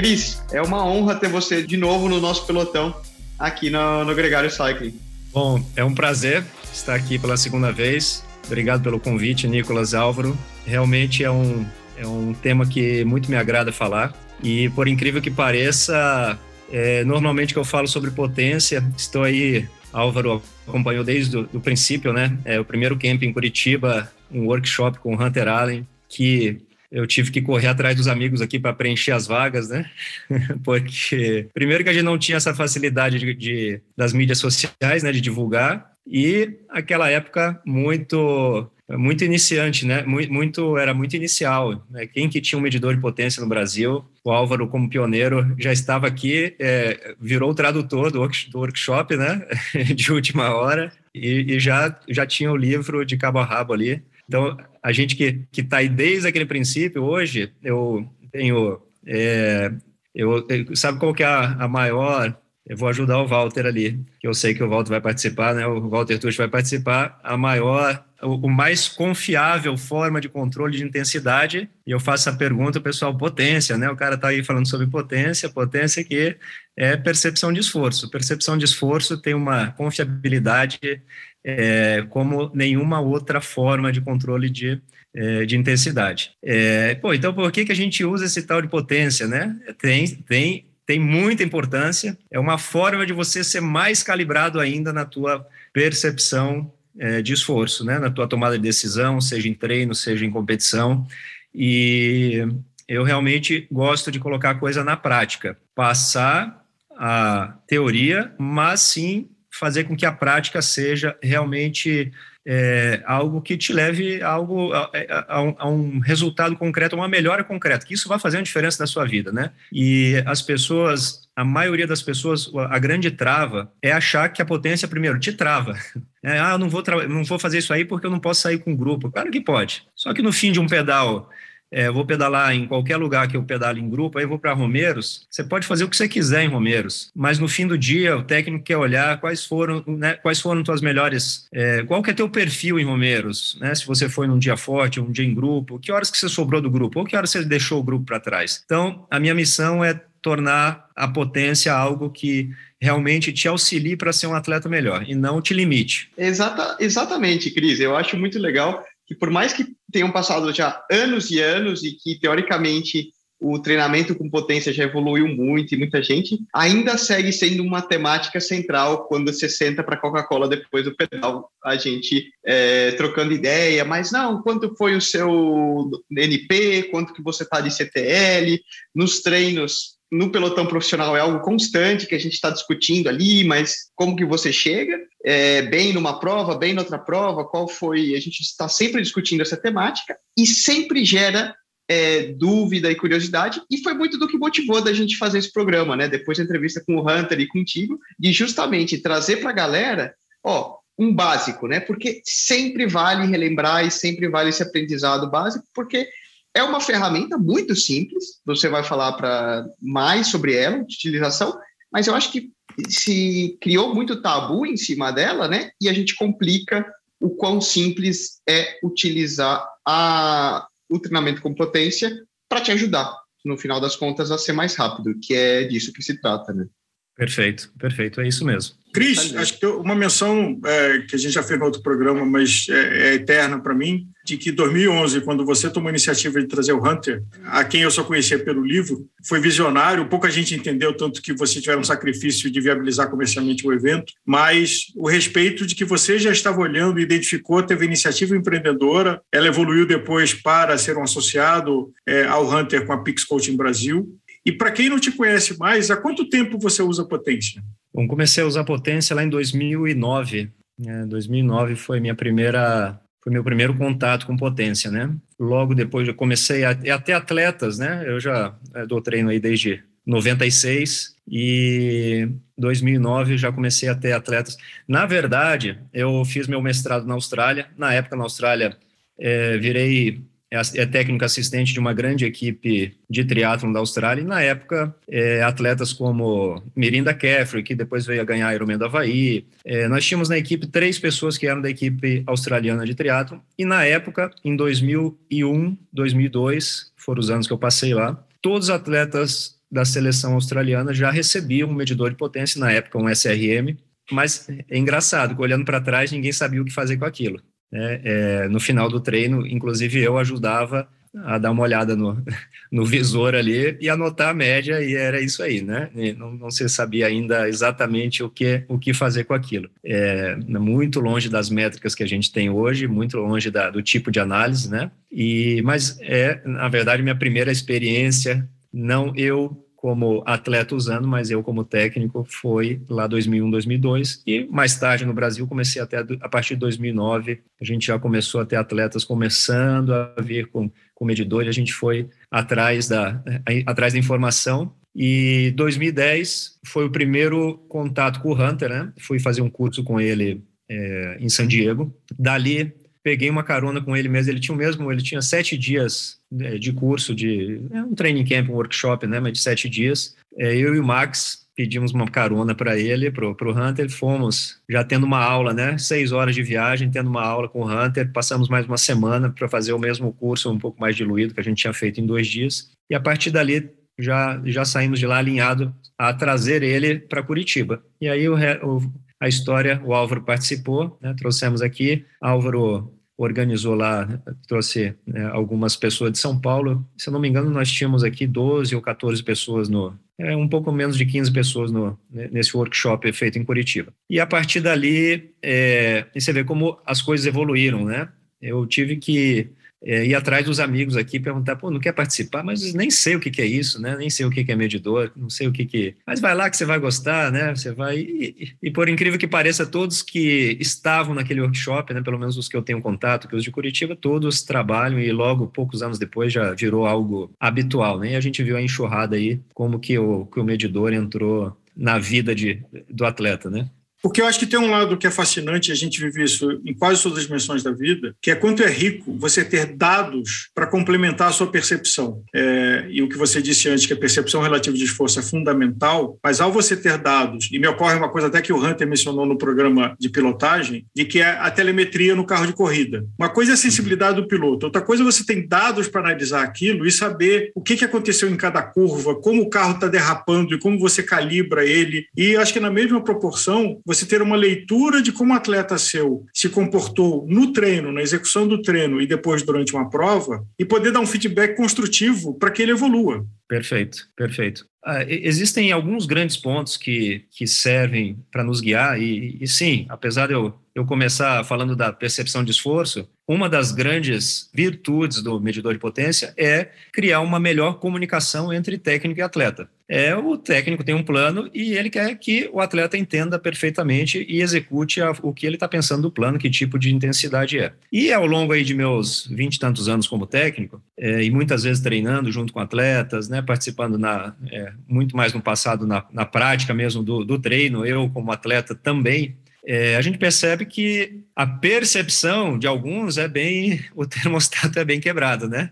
[0.00, 2.94] Cris, é uma honra ter você de novo no nosso pelotão
[3.38, 4.98] aqui no, no Gregário Cycling.
[5.30, 8.24] Bom, é um prazer estar aqui pela segunda vez.
[8.46, 10.34] Obrigado pelo convite, Nicolas Álvaro.
[10.64, 11.66] Realmente é um,
[11.98, 14.14] é um tema que muito me agrada falar.
[14.42, 16.38] E por incrível que pareça,
[16.72, 22.38] é, normalmente que eu falo sobre potência, estou aí Álvaro acompanhou desde o princípio, né?
[22.46, 26.58] É o primeiro camp em Curitiba, um workshop com o Hunter Allen, que
[26.90, 29.88] eu tive que correr atrás dos amigos aqui para preencher as vagas, né?
[30.64, 35.12] Porque primeiro que a gente não tinha essa facilidade de, de, das mídias sociais, né,
[35.12, 40.02] de divulgar, e aquela época muito muito iniciante, né?
[40.02, 41.84] Muito, era muito inicial.
[41.90, 42.06] Né?
[42.06, 44.04] Quem que tinha um medidor de potência no Brasil?
[44.24, 49.46] O Álvaro, como pioneiro, já estava aqui, é, virou o tradutor do, workshop, né?
[49.94, 54.02] de última hora e, e, já já tinha o livro de cabo a rabo ali.
[54.30, 59.72] Então, a gente que está aí desde aquele princípio, hoje eu tenho é,
[60.14, 64.28] eu, sabe qual que é a, a maior eu vou ajudar o Walter ali, que
[64.28, 65.66] eu sei que o Walter vai participar, né?
[65.66, 67.18] O Walter Tuch vai participar.
[67.24, 71.68] A maior, o, mais confiável forma de controle de intensidade.
[71.86, 73.88] E eu faço a pergunta, pessoal, potência, né?
[73.90, 76.36] O cara está aí falando sobre potência, potência que
[76.76, 78.10] é percepção de esforço.
[78.10, 81.02] Percepção de esforço tem uma confiabilidade
[81.44, 84.80] é, como nenhuma outra forma de controle de
[85.12, 86.32] é, de intensidade.
[86.40, 89.56] É, pô, então por que, que a gente usa esse tal de potência, né?
[89.80, 92.18] Tem, tem tem muita importância.
[92.32, 97.84] É uma forma de você ser mais calibrado ainda na tua percepção é, de esforço,
[97.84, 97.98] né?
[97.98, 101.06] Na tua tomada de decisão, seja em treino, seja em competição.
[101.54, 102.46] E
[102.88, 106.64] eu realmente gosto de colocar a coisa na prática, passar
[106.96, 112.12] a teoria, mas sim fazer com que a prática seja realmente
[112.46, 114.90] é, algo que te leve a, algo, a,
[115.28, 118.82] a, um, a, um, resultado concreto, uma melhora concreta, que isso vai fazer uma diferença
[118.82, 119.50] na sua vida, né?
[119.72, 124.86] E as pessoas, a maioria das pessoas, a grande trava é achar que a potência,
[124.86, 125.74] primeiro, te trava.
[126.22, 128.74] É, ah, não vou, não vou fazer isso aí porque eu não posso sair com
[128.74, 129.10] o grupo.
[129.10, 129.86] Claro que pode.
[129.96, 131.30] Só que no fim de um pedal
[131.70, 134.52] é, vou pedalar em qualquer lugar que eu pedale em grupo, aí eu vou para
[134.52, 138.16] Romeiros, você pode fazer o que você quiser em Romeiros, mas no fim do dia
[138.16, 142.14] o técnico quer olhar quais foram, né, quais foram tuas melhores, é, qual que é
[142.14, 145.78] teu perfil em Romeiros, né, se você foi num dia forte, um dia em grupo,
[145.78, 148.18] que horas que você sobrou do grupo, ou que horas você deixou o grupo para
[148.18, 148.62] trás.
[148.64, 154.26] Então, a minha missão é tornar a potência algo que realmente te auxilie para ser
[154.26, 156.10] um atleta melhor e não te limite.
[156.16, 157.80] Exata, exatamente, Cris.
[157.80, 161.92] Eu acho muito legal que por mais que tenham passado já anos e anos e
[161.92, 167.62] que teoricamente o treinamento com potência já evoluiu muito e muita gente, ainda segue sendo
[167.62, 173.32] uma temática central quando você senta para Coca-Cola depois do pedal, a gente é, trocando
[173.32, 178.60] ideia, mas não, quanto foi o seu NP, quanto que você está de CTL,
[178.94, 183.90] nos treinos no pelotão profissional é algo constante que a gente está discutindo ali, mas
[183.94, 188.14] como que você chega é, bem numa prova, bem noutra prova, qual foi?
[188.14, 191.54] A gente está sempre discutindo essa temática e sempre gera
[191.88, 195.96] é, dúvida e curiosidade, e foi muito do que motivou da gente fazer esse programa,
[195.96, 196.08] né?
[196.08, 200.76] Depois da entrevista com o Hunter e contigo, de justamente trazer para a galera, ó,
[200.96, 201.80] um básico, né?
[201.80, 206.08] Porque sempre vale relembrar e sempre vale esse aprendizado básico, porque
[206.54, 211.58] é uma ferramenta muito simples, você vai falar para mais sobre ela, de utilização,
[211.92, 212.50] mas eu acho que
[212.88, 215.70] se criou muito tabu em cima dela, né?
[215.80, 216.84] E a gente complica
[217.20, 222.10] o quão simples é utilizar a, o treinamento com potência
[222.48, 226.02] para te ajudar, no final das contas, a ser mais rápido, que é disso que
[226.02, 226.66] se trata, né?
[227.16, 228.80] Perfeito, perfeito, é isso mesmo.
[228.92, 232.66] Cris, acho que uma menção é, que a gente já fez no outro programa, mas
[232.68, 236.72] é, é eterna para mim, de que 2011, quando você tomou a iniciativa de trazer
[236.72, 240.08] o Hunter, a quem eu só conhecia pelo livro, foi visionário.
[240.08, 244.86] Pouca gente entendeu tanto que você tiver um sacrifício de viabilizar comercialmente o evento, mas
[244.96, 250.34] o respeito de que você já estava olhando, identificou, teve iniciativa empreendedora, ela evoluiu depois
[250.34, 254.08] para ser um associado é, ao Hunter com a Pix Coaching Brasil.
[254.44, 257.62] E para quem não te conhece mais, há quanto tempo você usa potência?
[257.92, 260.50] Bom, comecei a usar potência lá em 2009.
[260.86, 265.14] É, 2009 foi minha primeira foi meu primeiro contato com potência, né?
[265.38, 268.02] Logo depois eu comecei a, até atletas, né?
[268.06, 274.56] Eu já é, dou treino aí desde 96 e 2009 já comecei a ter atletas.
[274.88, 277.66] Na verdade, eu fiz meu mestrado na Austrália.
[277.76, 278.74] Na época na Austrália
[279.18, 284.24] é, virei é, é técnico assistente de uma grande equipe de triatlon da Austrália, e
[284.24, 289.46] na época, é, atletas como Mirinda Caffrey, que depois veio a ganhar Ironman do Havaí,
[289.64, 293.64] é, nós tínhamos na equipe três pessoas que eram da equipe australiana de triatlon, e
[293.64, 299.58] na época, em 2001, 2002, foram os anos que eu passei lá, todos os atletas
[299.70, 303.76] da seleção australiana já recebiam um medidor de potência, na época um SRM,
[304.10, 307.40] mas é engraçado, olhando para trás, ninguém sabia o que fazer com aquilo.
[307.70, 308.00] Né?
[308.04, 310.88] É, no final do treino, inclusive eu ajudava
[311.24, 312.22] a dar uma olhada no,
[312.70, 315.90] no visor ali e anotar a média, e era isso aí, né?
[316.16, 319.68] Não, não se sabia ainda exatamente o que, o que fazer com aquilo.
[319.84, 324.10] É, muito longe das métricas que a gente tem hoje, muito longe da, do tipo
[324.10, 324.90] de análise, né?
[325.10, 331.42] E, mas é, na verdade, minha primeira experiência, não eu como atleta usando, mas eu
[331.42, 336.52] como técnico foi lá 2001, 2002 e mais tarde no Brasil comecei até a partir
[336.52, 341.46] de 2009 a gente já começou a ter atletas começando a vir com, com medidor
[341.46, 343.22] e a gente foi atrás da
[343.64, 348.92] atrás da informação e 2010 foi o primeiro contato com o Hunter, né?
[348.98, 351.96] Fui fazer um curso com ele é, em San Diego.
[352.18, 354.32] Dali peguei uma carona com ele mesmo.
[354.32, 358.24] Ele tinha o mesmo, ele tinha sete dias né, de curso, de é um training
[358.24, 360.16] camp, um workshop, né, mas de sete dias.
[360.36, 364.82] É, eu e o Max pedimos uma carona para ele, para o Hunter, fomos já
[364.82, 368.48] tendo uma aula, né, seis horas de viagem, tendo uma aula com o Hunter, passamos
[368.48, 371.60] mais uma semana para fazer o mesmo curso, um pouco mais diluído, que a gente
[371.60, 375.74] tinha feito em dois dias, e a partir dali já, já saímos de lá alinhado
[375.98, 377.82] a trazer ele para Curitiba.
[378.00, 384.08] E aí o, o a história, o Álvaro participou, né, trouxemos aqui, Álvaro organizou lá,
[384.48, 388.26] trouxe né, algumas pessoas de São Paulo, se eu não me engano nós tínhamos aqui
[388.26, 392.56] 12 ou 14 pessoas no, é, um pouco menos de 15 pessoas no, né, nesse
[392.56, 393.92] workshop feito em Curitiba.
[394.08, 398.08] E a partir dali, é, você vê como as coisas evoluíram, né?
[398.40, 399.50] Eu tive que
[399.82, 402.42] é, ir atrás dos amigos aqui perguntar, pô, não quer participar?
[402.42, 403.96] Mas nem sei o que, que é isso, né?
[403.96, 405.94] Nem sei o que, que é medidor, não sei o que que...
[406.06, 407.54] Mas vai lá que você vai gostar, né?
[407.54, 407.98] Você vai...
[407.98, 412.02] E, e, por incrível que pareça, todos que estavam naquele workshop, né?
[412.02, 415.46] Pelo menos os que eu tenho contato, que os de Curitiba, todos trabalham e logo,
[415.46, 418.12] poucos anos depois, já virou algo habitual, né?
[418.12, 421.98] E a gente viu a enxurrada aí, como que o, que o medidor entrou na
[421.98, 423.68] vida de, do atleta, né?
[424.02, 426.74] Porque eu acho que tem um lado que é fascinante, a gente vive isso em
[426.74, 430.66] quase todas as dimensões da vida, que é quanto é rico você ter dados para
[430.66, 432.22] complementar a sua percepção.
[432.34, 436.18] É, e o que você disse antes, que a percepção relativa de esforço é fundamental,
[436.22, 439.26] mas ao você ter dados, e me ocorre uma coisa até que o Hunter mencionou
[439.26, 443.04] no programa de pilotagem, de que é a telemetria no carro de corrida.
[443.18, 446.42] Uma coisa é a sensibilidade do piloto, outra coisa é você tem dados para analisar
[446.42, 450.54] aquilo e saber o que, que aconteceu em cada curva, como o carro está derrapando
[450.54, 452.06] e como você calibra ele.
[452.16, 456.24] E acho que na mesma proporção, você ter uma leitura de como o atleta seu
[456.32, 460.92] se comportou no treino, na execução do treino e depois durante uma prova, e poder
[460.92, 463.26] dar um feedback construtivo para que ele evolua.
[463.48, 464.64] Perfeito, perfeito.
[464.84, 470.28] Ah, existem alguns grandes pontos que, que servem para nos guiar, e, e sim, apesar
[470.28, 475.72] de eu, eu começar falando da percepção de esforço, uma das grandes virtudes do medidor
[475.72, 479.68] de potência é criar uma melhor comunicação entre técnico e atleta.
[479.92, 484.40] É o técnico tem um plano e ele quer que o atleta entenda perfeitamente e
[484.40, 487.72] execute a, o que ele está pensando do plano, que tipo de intensidade é.
[487.90, 491.64] E ao longo aí de meus vinte e tantos anos como técnico é, e muitas
[491.64, 496.24] vezes treinando junto com atletas, né, participando na, é, muito mais no passado na, na
[496.24, 501.46] prática mesmo do, do treino, eu como atleta também é, a gente percebe que a
[501.46, 505.70] percepção de alguns é bem, o termostato é bem quebrado, né?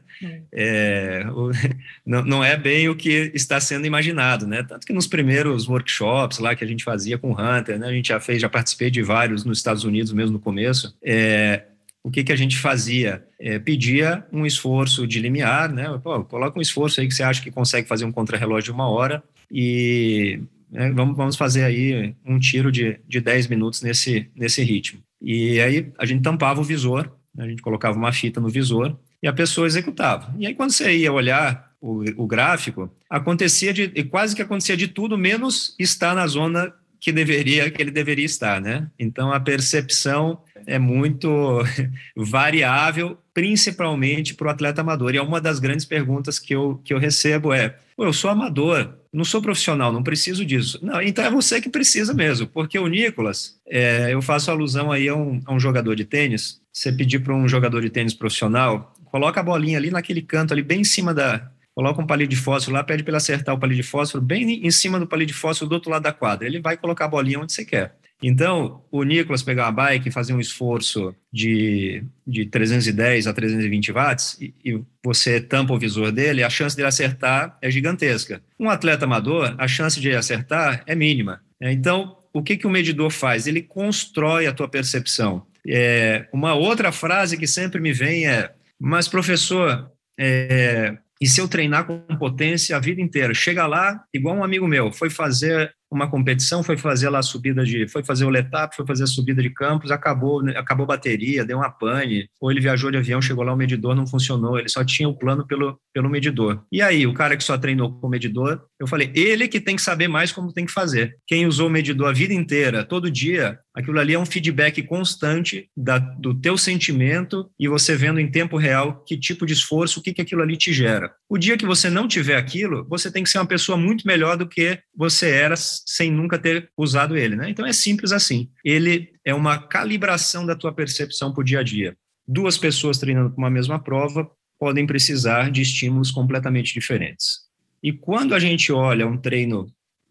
[0.53, 1.51] É, o,
[2.05, 4.63] não, não, é bem o que está sendo imaginado, né?
[4.63, 7.89] Tanto que nos primeiros workshops lá que a gente fazia com o Hunter, né?
[7.89, 10.97] A gente já fez, já participei de vários nos Estados Unidos mesmo no começo.
[11.03, 11.63] É,
[12.03, 13.25] o que, que a gente fazia?
[13.41, 15.87] É, pedia um esforço de limiar, né?
[16.03, 18.89] Pô, coloca um esforço aí que você acha que consegue fazer um contrarrelógio de uma
[18.89, 20.41] hora e
[20.71, 25.01] né, vamos, vamos fazer aí um tiro de, de 10 minutos nesse, nesse ritmo.
[25.21, 29.29] E aí a gente tampava o visor, A gente colocava uma fita no visor e
[29.29, 30.35] a pessoa executava.
[30.39, 34.89] E aí, quando você ia olhar o, o gráfico, acontecia de quase que acontecia de
[34.89, 38.91] tudo, menos estar na zona que deveria que ele deveria estar, né?
[38.99, 41.63] Então a percepção é muito
[42.17, 45.15] variável, principalmente para o atleta amador.
[45.15, 48.95] E é uma das grandes perguntas que eu, que eu recebo é: eu sou amador,
[49.13, 50.81] não sou profissional, não preciso disso.
[50.83, 55.09] Não, então é você que precisa mesmo, porque o Nicolas, é, eu faço alusão aí
[55.09, 56.61] a um, a um jogador de tênis.
[56.73, 60.63] Você pedir para um jogador de tênis profissional, coloca a bolinha ali naquele canto, ali
[60.63, 63.59] bem em cima da, coloca um palito de fósforo lá, pede para ele acertar o
[63.59, 66.45] palito de fósforo bem em cima do palito de fósforo do outro lado da quadra.
[66.45, 67.95] Ele vai colocar a bolinha onde você quer.
[68.23, 73.93] Então, o Nicolas pegar uma bike e fazer um esforço de, de 310 a 320
[73.93, 78.43] watts e, e, você tampa o visor dele, a chance dele acertar é gigantesca.
[78.59, 81.41] Um atleta amador, a chance de acertar é mínima.
[81.61, 83.47] É, então, o que, que o medidor faz?
[83.47, 85.47] Ele constrói a tua percepção.
[85.67, 91.49] É, uma outra frase que sempre me vem é: Mas, professor, é, e se eu
[91.49, 96.09] treinar com potência a vida inteira, chega lá, igual um amigo meu, foi fazer uma
[96.09, 99.43] competição, foi fazer lá a subida de, foi fazer o letap, foi fazer a subida
[99.43, 103.45] de campos, acabou, acabou a bateria, deu uma pane, ou ele viajou de avião, chegou
[103.45, 106.63] lá, o medidor não funcionou, ele só tinha o plano pelo, pelo medidor.
[106.71, 109.77] E aí, o cara que só treinou com o medidor, eu falei, ele que tem
[109.77, 111.17] que saber mais como tem que fazer.
[111.27, 115.69] Quem usou o medidor a vida inteira, todo dia, aquilo ali é um feedback constante
[115.77, 120.03] da, do teu sentimento e você vendo em tempo real que tipo de esforço, o
[120.03, 121.13] que, que aquilo ali te gera.
[121.29, 124.37] O dia que você não tiver aquilo, você tem que ser uma pessoa muito melhor
[124.37, 125.55] do que você era
[125.87, 127.51] sem nunca ter usado ele, né?
[127.51, 128.49] Então é simples assim.
[128.65, 131.97] Ele é uma calibração da tua percepção para o dia a dia.
[132.27, 137.49] Duas pessoas treinando para uma mesma prova podem precisar de estímulos completamente diferentes.
[137.83, 139.67] E quando a gente olha um treino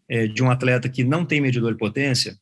[0.08, 2.36] é, de um atleta que não tem medidor de potência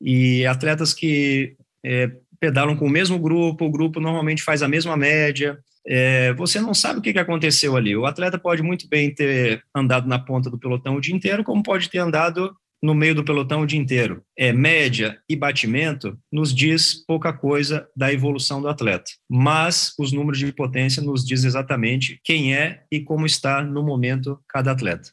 [0.00, 4.96] e atletas que é, pedalam com o mesmo grupo, o grupo normalmente faz a mesma
[4.96, 7.96] média, é, você não sabe o que, que aconteceu ali.
[7.96, 11.62] O atleta pode muito bem ter andado na ponta do pelotão o dia inteiro, como
[11.62, 14.22] pode ter andado no meio do pelotão o dia inteiro.
[14.36, 20.38] É, média e batimento nos diz pouca coisa da evolução do atleta, mas os números
[20.38, 25.10] de potência nos diz exatamente quem é e como está no momento cada atleta.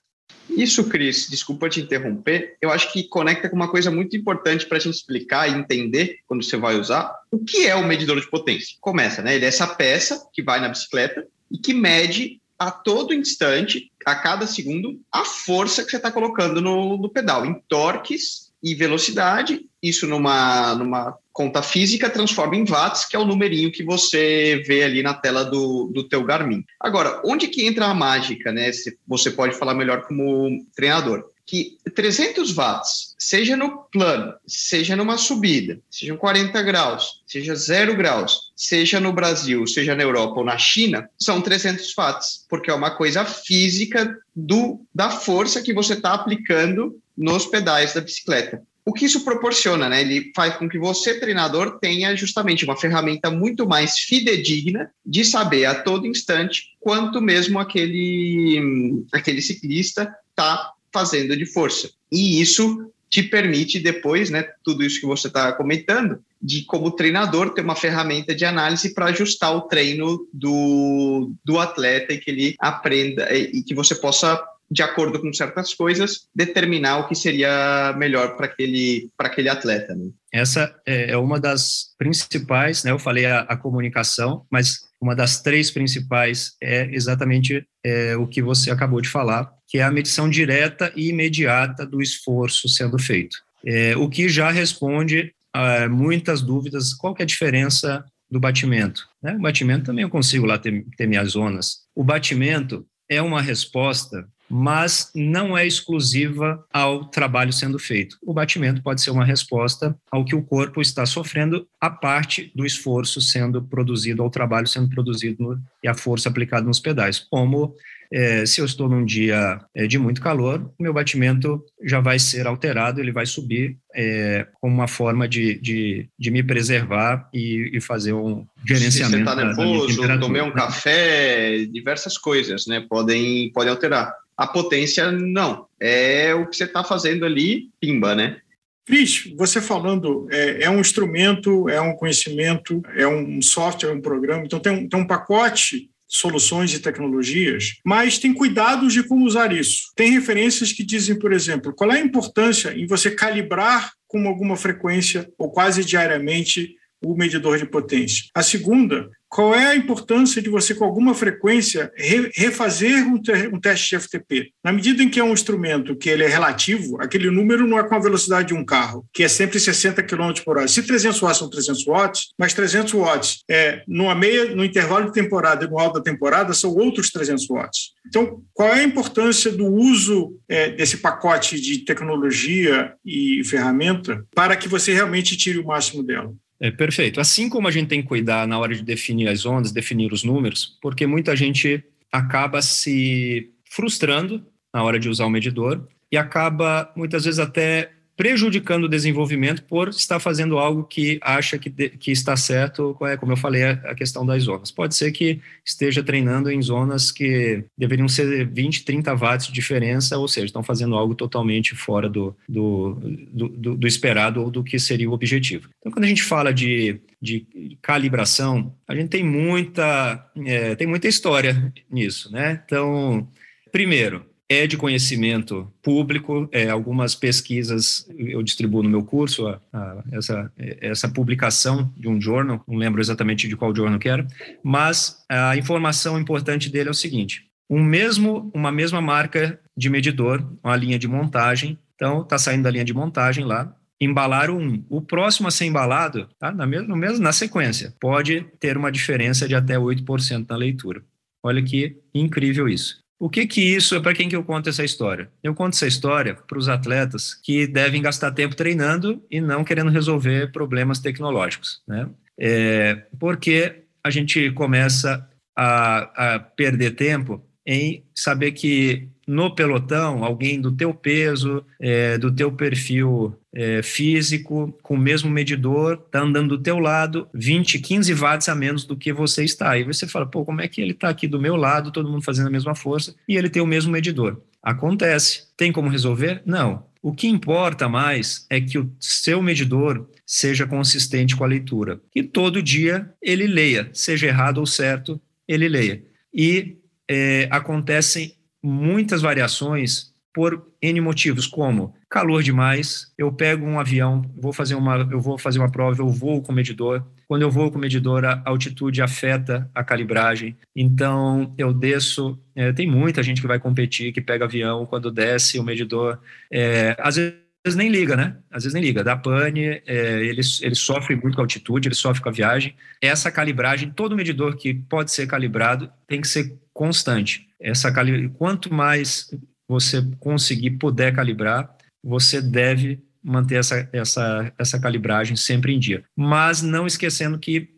[0.50, 4.78] Isso, Cris, desculpa te interromper, eu acho que conecta com uma coisa muito importante para
[4.78, 8.30] a gente explicar e entender quando você vai usar o que é o medidor de
[8.30, 8.78] potência.
[8.80, 9.36] Começa, né?
[9.36, 14.16] Ele é essa peça que vai na bicicleta e que mede a todo instante, a
[14.16, 19.66] cada segundo, a força que você está colocando no, no pedal, em torques e velocidade.
[19.82, 24.84] Isso numa, numa conta física transforma em watts, que é o numerinho que você vê
[24.84, 26.64] ali na tela do, do teu Garmin.
[26.80, 28.72] Agora, onde que entra a mágica, né?
[29.08, 35.80] Você pode falar melhor como treinador que 300 watts, seja no plano, seja numa subida,
[35.90, 41.10] seja 40 graus, seja 0 graus, seja no Brasil, seja na Europa ou na China,
[41.20, 46.98] são 300 watts, porque é uma coisa física do, da força que você está aplicando
[47.16, 48.62] nos pedais da bicicleta.
[48.86, 50.02] O que isso proporciona, né?
[50.02, 55.66] Ele faz com que você, treinador, tenha justamente uma ferramenta muito mais fidedigna de saber
[55.66, 61.90] a todo instante quanto mesmo aquele, aquele ciclista está fazendo de força.
[62.12, 67.54] E isso te permite depois, né, tudo isso que você está comentando, de como treinador
[67.54, 72.56] ter uma ferramenta de análise para ajustar o treino do, do atleta e que ele
[72.60, 78.36] aprenda e que você possa de acordo com certas coisas, determinar o que seria melhor
[78.36, 79.94] para aquele, aquele atleta.
[79.94, 80.10] Né?
[80.32, 82.90] Essa é, é uma das principais, né?
[82.90, 88.42] Eu falei a, a comunicação, mas uma das três principais é exatamente é, o que
[88.42, 93.38] você acabou de falar, que é a medição direta e imediata do esforço sendo feito.
[93.66, 99.08] É, o que já responde a muitas dúvidas, qual é a diferença do batimento?
[99.20, 99.34] Né?
[99.36, 101.80] O batimento também eu consigo lá ter, ter minhas zonas.
[101.96, 108.20] O batimento é uma resposta mas não é exclusiva ao trabalho sendo feito.
[108.22, 112.64] O batimento pode ser uma resposta ao que o corpo está sofrendo, a parte do
[112.64, 117.76] esforço sendo produzido, ao trabalho sendo produzido e a força aplicada nos pedais, como
[118.14, 122.20] é, se eu estou num dia é, de muito calor, o meu batimento já vai
[122.20, 127.72] ser alterado, ele vai subir é, como uma forma de, de, de me preservar e,
[127.74, 129.18] e, fazer um gerenciamento.
[129.18, 132.86] Se você está nervoso, tomei um café, diversas coisas, né?
[132.88, 134.14] Podem, podem alterar.
[134.38, 135.66] A potência, não.
[135.80, 138.38] É o que você está fazendo ali, pimba, né?
[138.86, 144.02] Cris, você falando, é, é, um instrumento, é um conhecimento, é um software, é um
[144.02, 149.26] programa, então tem um, tem um pacote soluções e tecnologias, mas tem cuidados de como
[149.26, 149.92] usar isso.
[149.96, 154.56] Tem referências que dizem, por exemplo, qual é a importância em você calibrar com alguma
[154.56, 158.26] frequência ou quase diariamente o medidor de potência.
[158.34, 163.20] A segunda, qual é a importância de você, com alguma frequência, re refazer um,
[163.52, 164.52] um, teste de FTP?
[164.64, 167.84] Na medida em que é um instrumento que ele é relativo, aquele número não é
[167.84, 170.68] com a velocidade de um carro, que é sempre 60 km por hora.
[170.68, 175.14] Se 300 watts são 300 watts, mas 300 watts é, numa meia, no intervalo de
[175.14, 177.94] temporada e no alto da temporada são outros 300 watts.
[178.06, 184.56] Então, qual é a importância do uso é, desse pacote de tecnologia e ferramenta para
[184.56, 186.32] que você realmente tire o máximo dela?
[186.64, 187.20] É, perfeito.
[187.20, 190.24] Assim como a gente tem que cuidar na hora de definir as ondas, definir os
[190.24, 194.42] números, porque muita gente acaba se frustrando
[194.74, 199.90] na hora de usar o medidor e acaba muitas vezes até prejudicando o desenvolvimento por
[199.90, 203.96] estar fazendo algo que acha que, de, que está certo, é, como eu falei, a
[203.96, 204.72] questão das zonas.
[204.72, 210.18] Pode ser que esteja treinando em zonas que deveriam ser 20, 30 watts de diferença,
[210.18, 212.98] ou seja, estão fazendo algo totalmente fora do, do,
[213.32, 215.70] do, do esperado ou do que seria o objetivo.
[215.80, 217.46] Então, quando a gente fala de, de
[217.82, 222.62] calibração, a gente tem muita, é, tem muita história nisso, né?
[222.66, 223.28] Então,
[223.72, 226.48] primeiro, é de conhecimento público.
[226.52, 232.20] É, algumas pesquisas eu distribuo no meu curso, a, a, essa, essa publicação de um
[232.20, 234.28] jornal, não lembro exatamente de qual jornal que era,
[234.64, 240.46] mas a informação importante dele é o seguinte: um mesmo, uma mesma marca de medidor,
[240.64, 244.86] uma linha de montagem, então está saindo da linha de montagem lá, embalaram um.
[244.90, 246.52] O próximo a ser embalado, tá?
[246.52, 251.04] na, mesmo, na sequência, pode ter uma diferença de até 8% na leitura.
[251.44, 253.03] Olha que incrível isso.
[253.24, 255.32] O que que isso é para quem que eu conto essa história?
[255.42, 259.90] Eu conto essa história para os atletas que devem gastar tempo treinando e não querendo
[259.90, 262.10] resolver problemas tecnológicos, né?
[262.38, 270.60] É, porque a gente começa a, a perder tempo em saber que no pelotão, alguém
[270.60, 276.58] do teu peso, é, do teu perfil é, físico, com o mesmo medidor, está andando
[276.58, 279.72] do teu lado, 20, 15 watts a menos do que você está.
[279.72, 282.24] Aí você fala, pô, como é que ele está aqui do meu lado, todo mundo
[282.24, 284.42] fazendo a mesma força, e ele tem o mesmo medidor?
[284.62, 285.48] Acontece.
[285.56, 286.42] Tem como resolver?
[286.46, 286.86] Não.
[287.02, 292.00] O que importa mais é que o seu medidor seja consistente com a leitura.
[292.16, 296.02] E todo dia ele leia, seja errado ou certo, ele leia.
[296.34, 296.78] E
[297.10, 304.54] é, acontecem muitas variações por N motivos, como calor demais, eu pego um avião, vou
[304.54, 307.04] fazer uma, eu vou fazer uma prova, eu vou com medidor.
[307.28, 310.56] Quando eu vou com medidor, a altitude afeta a calibragem.
[310.76, 312.40] Então, eu desço.
[312.56, 316.20] É, tem muita gente que vai competir, que pega avião, quando desce o medidor.
[316.52, 318.38] É, às vezes nem liga, né?
[318.52, 319.04] Às vezes nem liga.
[319.04, 322.76] Da pane, é, ele, ele sofre muito com a altitude, ele sofre com a viagem.
[323.02, 327.48] Essa calibragem, todo medidor que pode ser calibrado tem que ser constante.
[327.60, 328.30] Essa cali...
[328.38, 329.32] Quanto mais
[329.68, 336.04] você conseguir, puder calibrar, você deve manter essa, essa, essa calibragem sempre em dia.
[336.16, 337.70] Mas não esquecendo que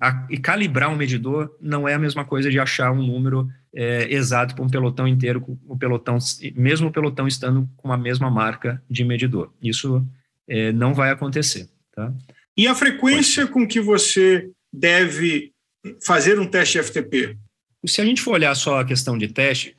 [0.00, 4.12] a, e calibrar um medidor não é a mesma coisa de achar um número é,
[4.12, 6.16] exato para um pelotão inteiro, o pelotão,
[6.54, 9.52] mesmo o pelotão estando com a mesma marca de medidor.
[9.60, 10.06] Isso
[10.48, 11.68] é, não vai acontecer.
[11.92, 12.12] Tá?
[12.56, 15.52] E a frequência com que você deve
[16.04, 17.36] fazer um teste FTP?
[17.84, 19.76] Se a gente for olhar só a questão de teste,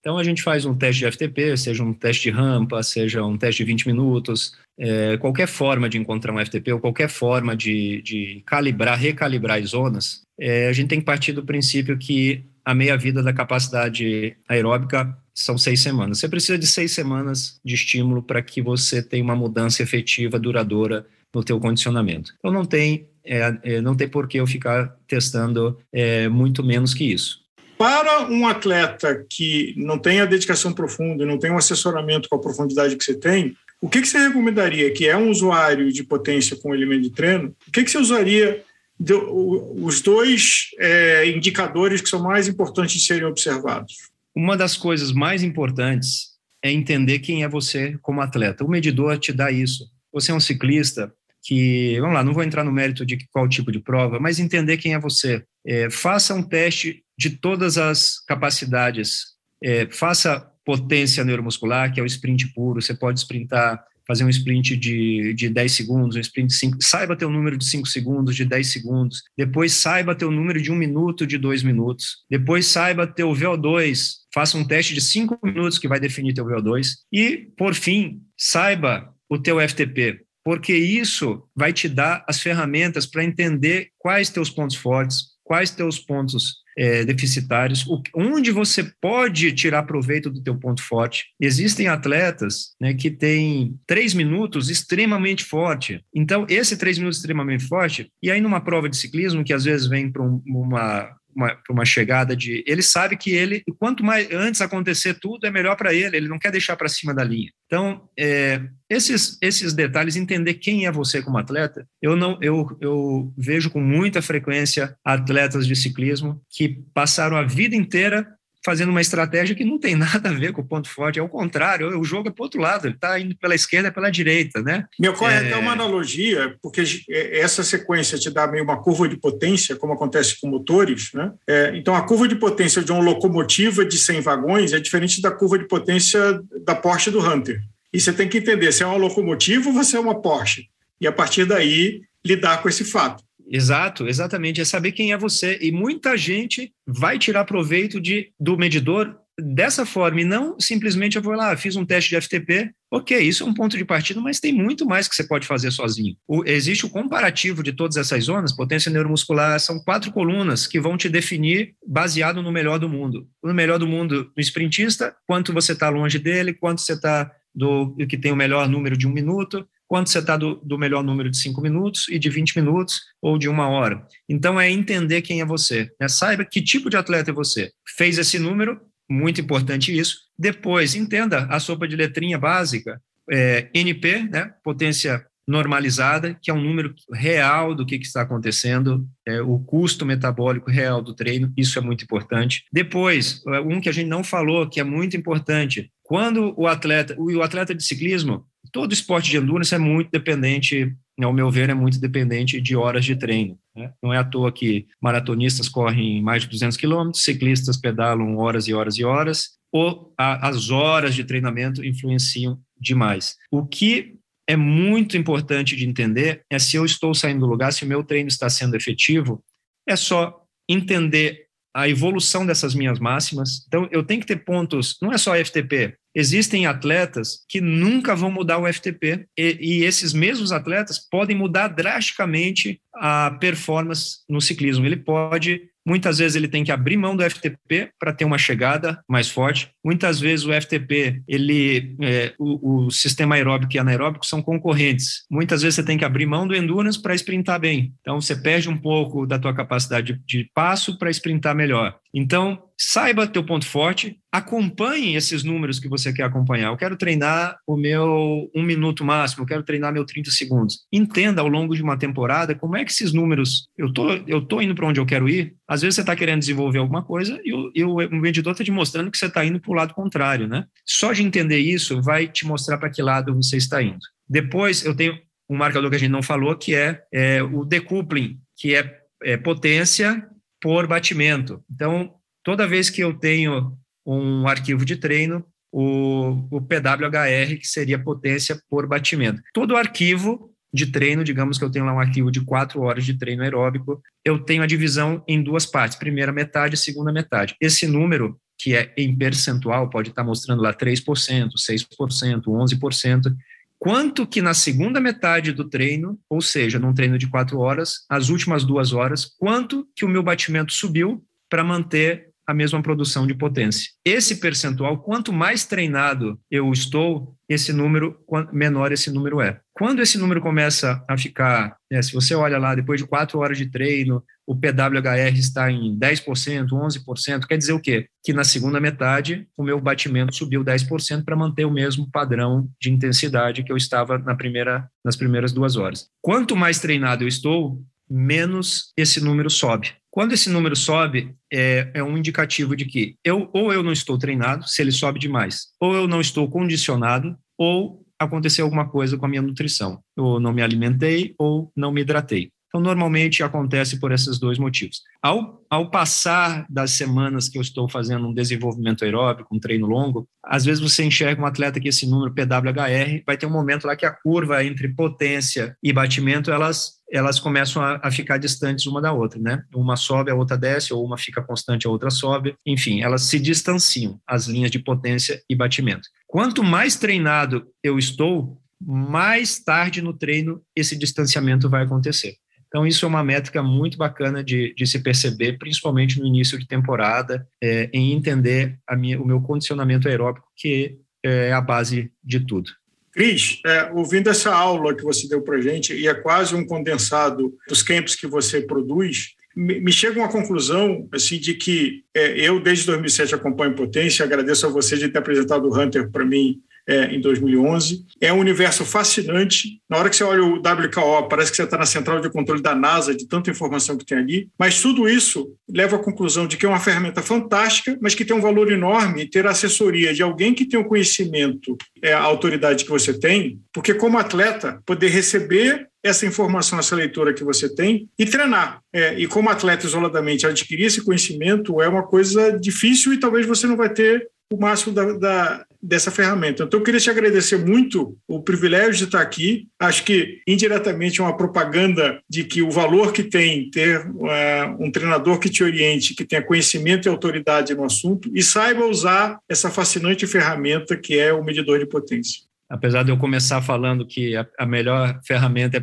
[0.00, 3.36] então a gente faz um teste de FTP, seja um teste de rampa, seja um
[3.36, 8.00] teste de 20 minutos, é, qualquer forma de encontrar um FTP ou qualquer forma de,
[8.02, 12.74] de calibrar, recalibrar as zonas, é, a gente tem que partir do princípio que a
[12.74, 16.18] meia-vida da capacidade aeróbica são seis semanas.
[16.18, 21.06] Você precisa de seis semanas de estímulo para que você tenha uma mudança efetiva, duradoura
[21.34, 22.32] no teu condicionamento.
[22.38, 26.94] Então não tem, é, é, não tem por que eu ficar testando é, muito menos
[26.94, 27.40] que isso.
[27.80, 32.38] Para um atleta que não tem a dedicação profunda, não tem um assessoramento com a
[32.38, 34.92] profundidade que você tem, o que, que você recomendaria?
[34.92, 38.62] Que é um usuário de potência com elemento de treino, o que, que você usaria
[38.98, 44.10] de, os dois é, indicadores que são mais importantes de serem observados?
[44.36, 48.62] Uma das coisas mais importantes é entender quem é você como atleta.
[48.62, 49.86] O medidor te dá isso.
[50.12, 51.10] Você é um ciclista
[51.42, 54.76] que, vamos lá, não vou entrar no mérito de qual tipo de prova, mas entender
[54.76, 55.42] quem é você.
[55.64, 59.36] É, faça um teste de todas as capacidades.
[59.62, 62.80] É, faça potência neuromuscular, que é o sprint puro.
[62.80, 67.16] Você pode sprintar fazer um sprint de, de 10 segundos, um sprint de 5, saiba
[67.24, 71.24] um número de 5 segundos, de 10 segundos, depois saiba um número de 1 minuto,
[71.24, 75.86] de 2 minutos, depois saiba ter o VO2, faça um teste de 5 minutos que
[75.86, 81.88] vai definir teu VO2 e, por fim, saiba o teu FTP, porque isso vai te
[81.88, 88.02] dar as ferramentas para entender quais teus pontos fortes, quais teus pontos é, deficitários, o,
[88.14, 91.26] onde você pode tirar proveito do teu ponto forte.
[91.40, 96.04] Existem atletas né, que têm três minutos extremamente forte.
[96.14, 99.86] Então, esse três minutos extremamente forte, e aí numa prova de ciclismo, que às vezes
[99.86, 102.62] vem para um, uma uma, uma chegada de.
[102.66, 106.38] Ele sabe que ele, quanto mais antes acontecer tudo, é melhor para ele, ele não
[106.38, 107.50] quer deixar para cima da linha.
[107.66, 113.32] Então, é, esses, esses detalhes, entender quem é você como atleta, eu não eu, eu
[113.36, 118.26] vejo com muita frequência atletas de ciclismo que passaram a vida inteira
[118.64, 121.28] fazendo uma estratégia que não tem nada a ver com o ponto forte, é o
[121.28, 124.10] contrário, o jogo é para o outro lado, ele está indo pela esquerda e pela
[124.10, 124.86] direita, né?
[124.98, 125.38] Me ocorre é...
[125.38, 130.40] até uma analogia, porque essa sequência te dá meio uma curva de potência, como acontece
[130.40, 131.32] com motores, né?
[131.46, 135.30] É, então, a curva de potência de uma locomotiva de 100 vagões é diferente da
[135.30, 137.60] curva de potência da Porsche do Hunter.
[137.92, 140.68] E você tem que entender se é uma locomotiva ou você é uma Porsche.
[141.00, 143.24] E, a partir daí, lidar com esse fato.
[143.50, 144.60] Exato, exatamente.
[144.60, 145.58] É saber quem é você.
[145.60, 151.22] E muita gente vai tirar proveito de, do medidor dessa forma e não simplesmente eu
[151.22, 152.70] vou lá, fiz um teste de FTP.
[152.92, 155.70] Ok, isso é um ponto de partida, mas tem muito mais que você pode fazer
[155.70, 156.16] sozinho.
[156.28, 160.96] O, existe o comparativo de todas essas zonas, potência neuromuscular, são quatro colunas que vão
[160.96, 163.26] te definir baseado no melhor do mundo.
[163.42, 167.96] No melhor do mundo no sprintista, quanto você está longe dele, quanto você está do
[168.08, 171.28] que tem o melhor número de um minuto, quanto você está do, do, melhor número
[171.28, 174.06] de cinco minutos e de 20 minutos ou de uma hora.
[174.28, 175.90] Então, é entender quem é você.
[176.00, 176.06] Né?
[176.06, 177.72] Saiba que tipo de atleta é você.
[177.96, 178.80] Fez esse número,
[179.10, 180.18] muito importante isso.
[180.38, 184.54] Depois, entenda a sopa de letrinha básica, é, NP, né?
[184.62, 190.06] potência normalizada, que é um número real do que, que está acontecendo, é, o custo
[190.06, 192.64] metabólico real do treino, isso é muito importante.
[192.72, 197.42] Depois, um que a gente não falou, que é muito importante, quando o atleta, o
[197.42, 202.00] atleta de ciclismo, todo esporte de endurance é muito dependente, ao meu ver, é muito
[202.00, 203.58] dependente de horas de treino.
[203.76, 203.92] Né?
[204.02, 208.74] Não é à toa que maratonistas correm mais de 200 quilômetros, ciclistas pedalam horas e
[208.74, 213.36] horas e horas, ou a, as horas de treinamento influenciam demais.
[213.50, 214.16] O que
[214.50, 218.02] é muito importante de entender é se eu estou saindo do lugar, se o meu
[218.02, 219.40] treino está sendo efetivo,
[219.88, 223.64] é só entender a evolução dessas minhas máximas.
[223.68, 228.32] Então, eu tenho que ter pontos, não é só FTP, Existem atletas que nunca vão
[228.32, 234.84] mudar o FTP e, e, esses mesmos atletas podem mudar drasticamente a performance no ciclismo.
[234.84, 239.02] Ele pode Muitas vezes ele tem que abrir mão do FTP para ter uma chegada
[239.08, 239.72] mais forte.
[239.84, 245.24] Muitas vezes o FTP, ele, é, o, o, sistema aeróbico e anaeróbico são concorrentes.
[245.30, 247.92] Muitas vezes você tem que abrir mão do endurance para sprintar bem.
[248.00, 251.96] Então você perde um pouco da tua capacidade de, de passo para sprintar melhor.
[252.12, 256.68] Então saiba teu ponto forte, acompanhe esses números que você quer acompanhar.
[256.68, 260.78] Eu quero treinar o meu um minuto máximo, eu quero treinar meu 30 segundos.
[260.90, 264.62] Entenda ao longo de uma temporada como é que esses números, eu tô, eu tô
[264.62, 265.54] indo para onde eu quero ir.
[265.68, 268.70] Às vezes você está querendo desenvolver alguma coisa e o, e o vendedor está te
[268.70, 270.66] mostrando que você está indo para o lado contrário, né?
[270.84, 274.00] Só de entender isso vai te mostrar para que lado você está indo.
[274.28, 275.16] Depois eu tenho
[275.48, 279.36] um marcador que a gente não falou, que é, é o decoupling, que é, é
[279.36, 280.26] potência
[280.60, 281.62] por batimento.
[281.70, 282.12] Então,
[282.42, 288.60] toda vez que eu tenho um arquivo de treino, o, o PWHR, que seria potência
[288.68, 289.40] por batimento.
[289.54, 293.18] Todo arquivo de treino, digamos que eu tenho lá um arquivo de quatro horas de
[293.18, 297.56] treino aeróbico, eu tenho a divisão em duas partes, primeira metade e segunda metade.
[297.60, 303.34] Esse número, que é em percentual, pode estar mostrando lá 3%, 6%, 11%,
[303.78, 308.28] quanto que na segunda metade do treino, ou seja, num treino de quatro horas, as
[308.28, 313.34] últimas duas horas, quanto que o meu batimento subiu para manter a mesma produção de
[313.34, 313.90] potência.
[314.04, 318.18] Esse percentual, quanto mais treinado eu estou, esse número,
[318.52, 319.60] menor esse número é.
[319.72, 323.56] Quando esse número começa a ficar, né, se você olha lá, depois de quatro horas
[323.56, 328.08] de treino, o PWHR está em 10%, 11%, quer dizer o quê?
[328.24, 332.90] Que na segunda metade, o meu batimento subiu 10% para manter o mesmo padrão de
[332.90, 336.08] intensidade que eu estava na primeira, nas primeiras duas horas.
[336.20, 337.80] Quanto mais treinado eu estou,
[338.10, 339.92] menos esse número sobe.
[340.10, 344.18] Quando esse número sobe, é, é, um indicativo de que eu ou eu não estou
[344.18, 349.26] treinado, se ele sobe demais, ou eu não estou condicionado, ou aconteceu alguma coisa com
[349.26, 350.02] a minha nutrição.
[350.16, 352.50] Eu não me alimentei ou não me hidratei.
[352.70, 355.02] Então, normalmente acontece por esses dois motivos.
[355.20, 360.28] Ao, ao passar das semanas que eu estou fazendo um desenvolvimento aeróbico, um treino longo,
[360.44, 363.96] às vezes você enxerga um atleta que esse número PWHR vai ter um momento lá
[363.96, 369.00] que a curva entre potência e batimento elas elas começam a, a, ficar distantes uma
[369.00, 369.62] da outra, né?
[369.74, 372.54] Uma sobe, a outra desce, ou uma fica constante, a outra sobe.
[372.64, 376.08] Enfim, elas se distanciam, as linhas de potência e batimento.
[376.26, 382.34] Quanto mais treinado eu estou, mais tarde no treino esse distanciamento vai acontecer.
[382.68, 386.68] Então, isso é uma métrica muito bacana de, de se perceber, principalmente no início de
[386.68, 392.70] temporada, é, em entender minha, o meu condicionamento aeróbico, que é a base de tudo.
[393.12, 397.54] Cris, é, ouvindo essa aula que você deu para gente, e é quase um condensado
[397.68, 402.60] dos campos que você produz, me, me chega uma conclusão assim de que é, eu,
[402.60, 407.14] desde 2007, acompanho Potência, agradeço a você de ter apresentado o Hunter para mim é,
[407.14, 408.04] em 2011.
[408.20, 409.80] É um universo fascinante.
[409.88, 412.62] Na hora que você olha o WKO, parece que você está na central de controle
[412.62, 414.48] da NASA, de tanta informação que tem ali.
[414.58, 418.36] Mas tudo isso leva à conclusão de que é uma ferramenta fantástica, mas que tem
[418.36, 422.84] um valor enorme ter a assessoria de alguém que tem o conhecimento, é, a autoridade
[422.84, 428.08] que você tem, porque como atleta, poder receber essa informação, essa leitura que você tem
[428.18, 428.80] e treinar.
[428.92, 433.66] É, e como atleta isoladamente, adquirir esse conhecimento é uma coisa difícil e talvez você
[433.66, 436.64] não vai ter o máximo da, da, dessa ferramenta.
[436.64, 439.68] Então, eu queria te agradecer muito o privilégio de estar aqui.
[439.78, 444.90] Acho que, indiretamente, é uma propaganda de que o valor que tem ter uh, um
[444.90, 449.70] treinador que te oriente, que tenha conhecimento e autoridade no assunto e saiba usar essa
[449.70, 452.42] fascinante ferramenta que é o medidor de potência.
[452.68, 455.82] Apesar de eu começar falando que a melhor ferramenta é a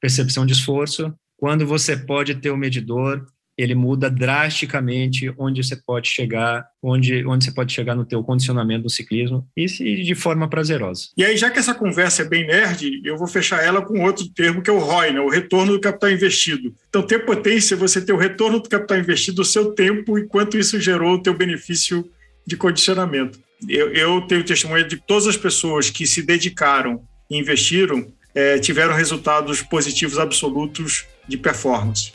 [0.00, 3.26] percepção de esforço, quando você pode ter o medidor,
[3.56, 8.84] ele muda drasticamente onde você pode chegar, onde, onde você pode chegar no teu condicionamento
[8.84, 11.08] do ciclismo e de forma prazerosa.
[11.16, 14.28] E aí, já que essa conversa é bem nerd, eu vou fechar ela com outro
[14.28, 15.20] termo que é o ROI, né?
[15.20, 16.74] o retorno do capital investido.
[16.88, 20.58] Então, ter potência, você ter o retorno do capital investido, o seu tempo e quanto
[20.58, 22.04] isso gerou o teu benefício
[22.46, 23.38] de condicionamento.
[23.68, 28.94] Eu, eu tenho testemunho de todas as pessoas que se dedicaram e investiram é, tiveram
[28.94, 32.12] resultados positivos absolutos de performance.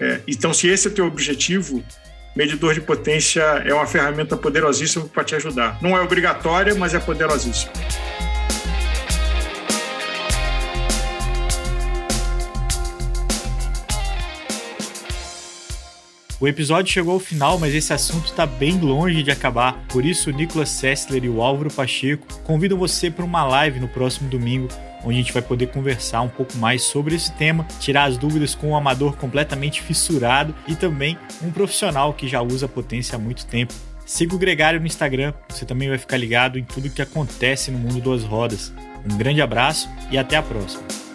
[0.00, 1.84] É, então, se esse é o teu objetivo,
[2.34, 5.78] medidor de potência é uma ferramenta poderosíssima para te ajudar.
[5.82, 7.70] Não é obrigatória, mas é poderosíssima.
[16.40, 19.84] O episódio chegou ao final, mas esse assunto está bem longe de acabar.
[19.88, 23.88] Por isso, o Nicolas Sessler e o Álvaro Pacheco convidam você para uma live no
[23.88, 24.66] próximo domingo
[25.04, 28.54] onde a gente vai poder conversar um pouco mais sobre esse tema, tirar as dúvidas
[28.54, 33.46] com um amador completamente fissurado e também um profissional que já usa potência há muito
[33.46, 33.74] tempo.
[34.04, 37.78] Siga o Gregário no Instagram, você também vai ficar ligado em tudo que acontece no
[37.78, 38.72] mundo das rodas.
[39.08, 41.09] Um grande abraço e até a próxima.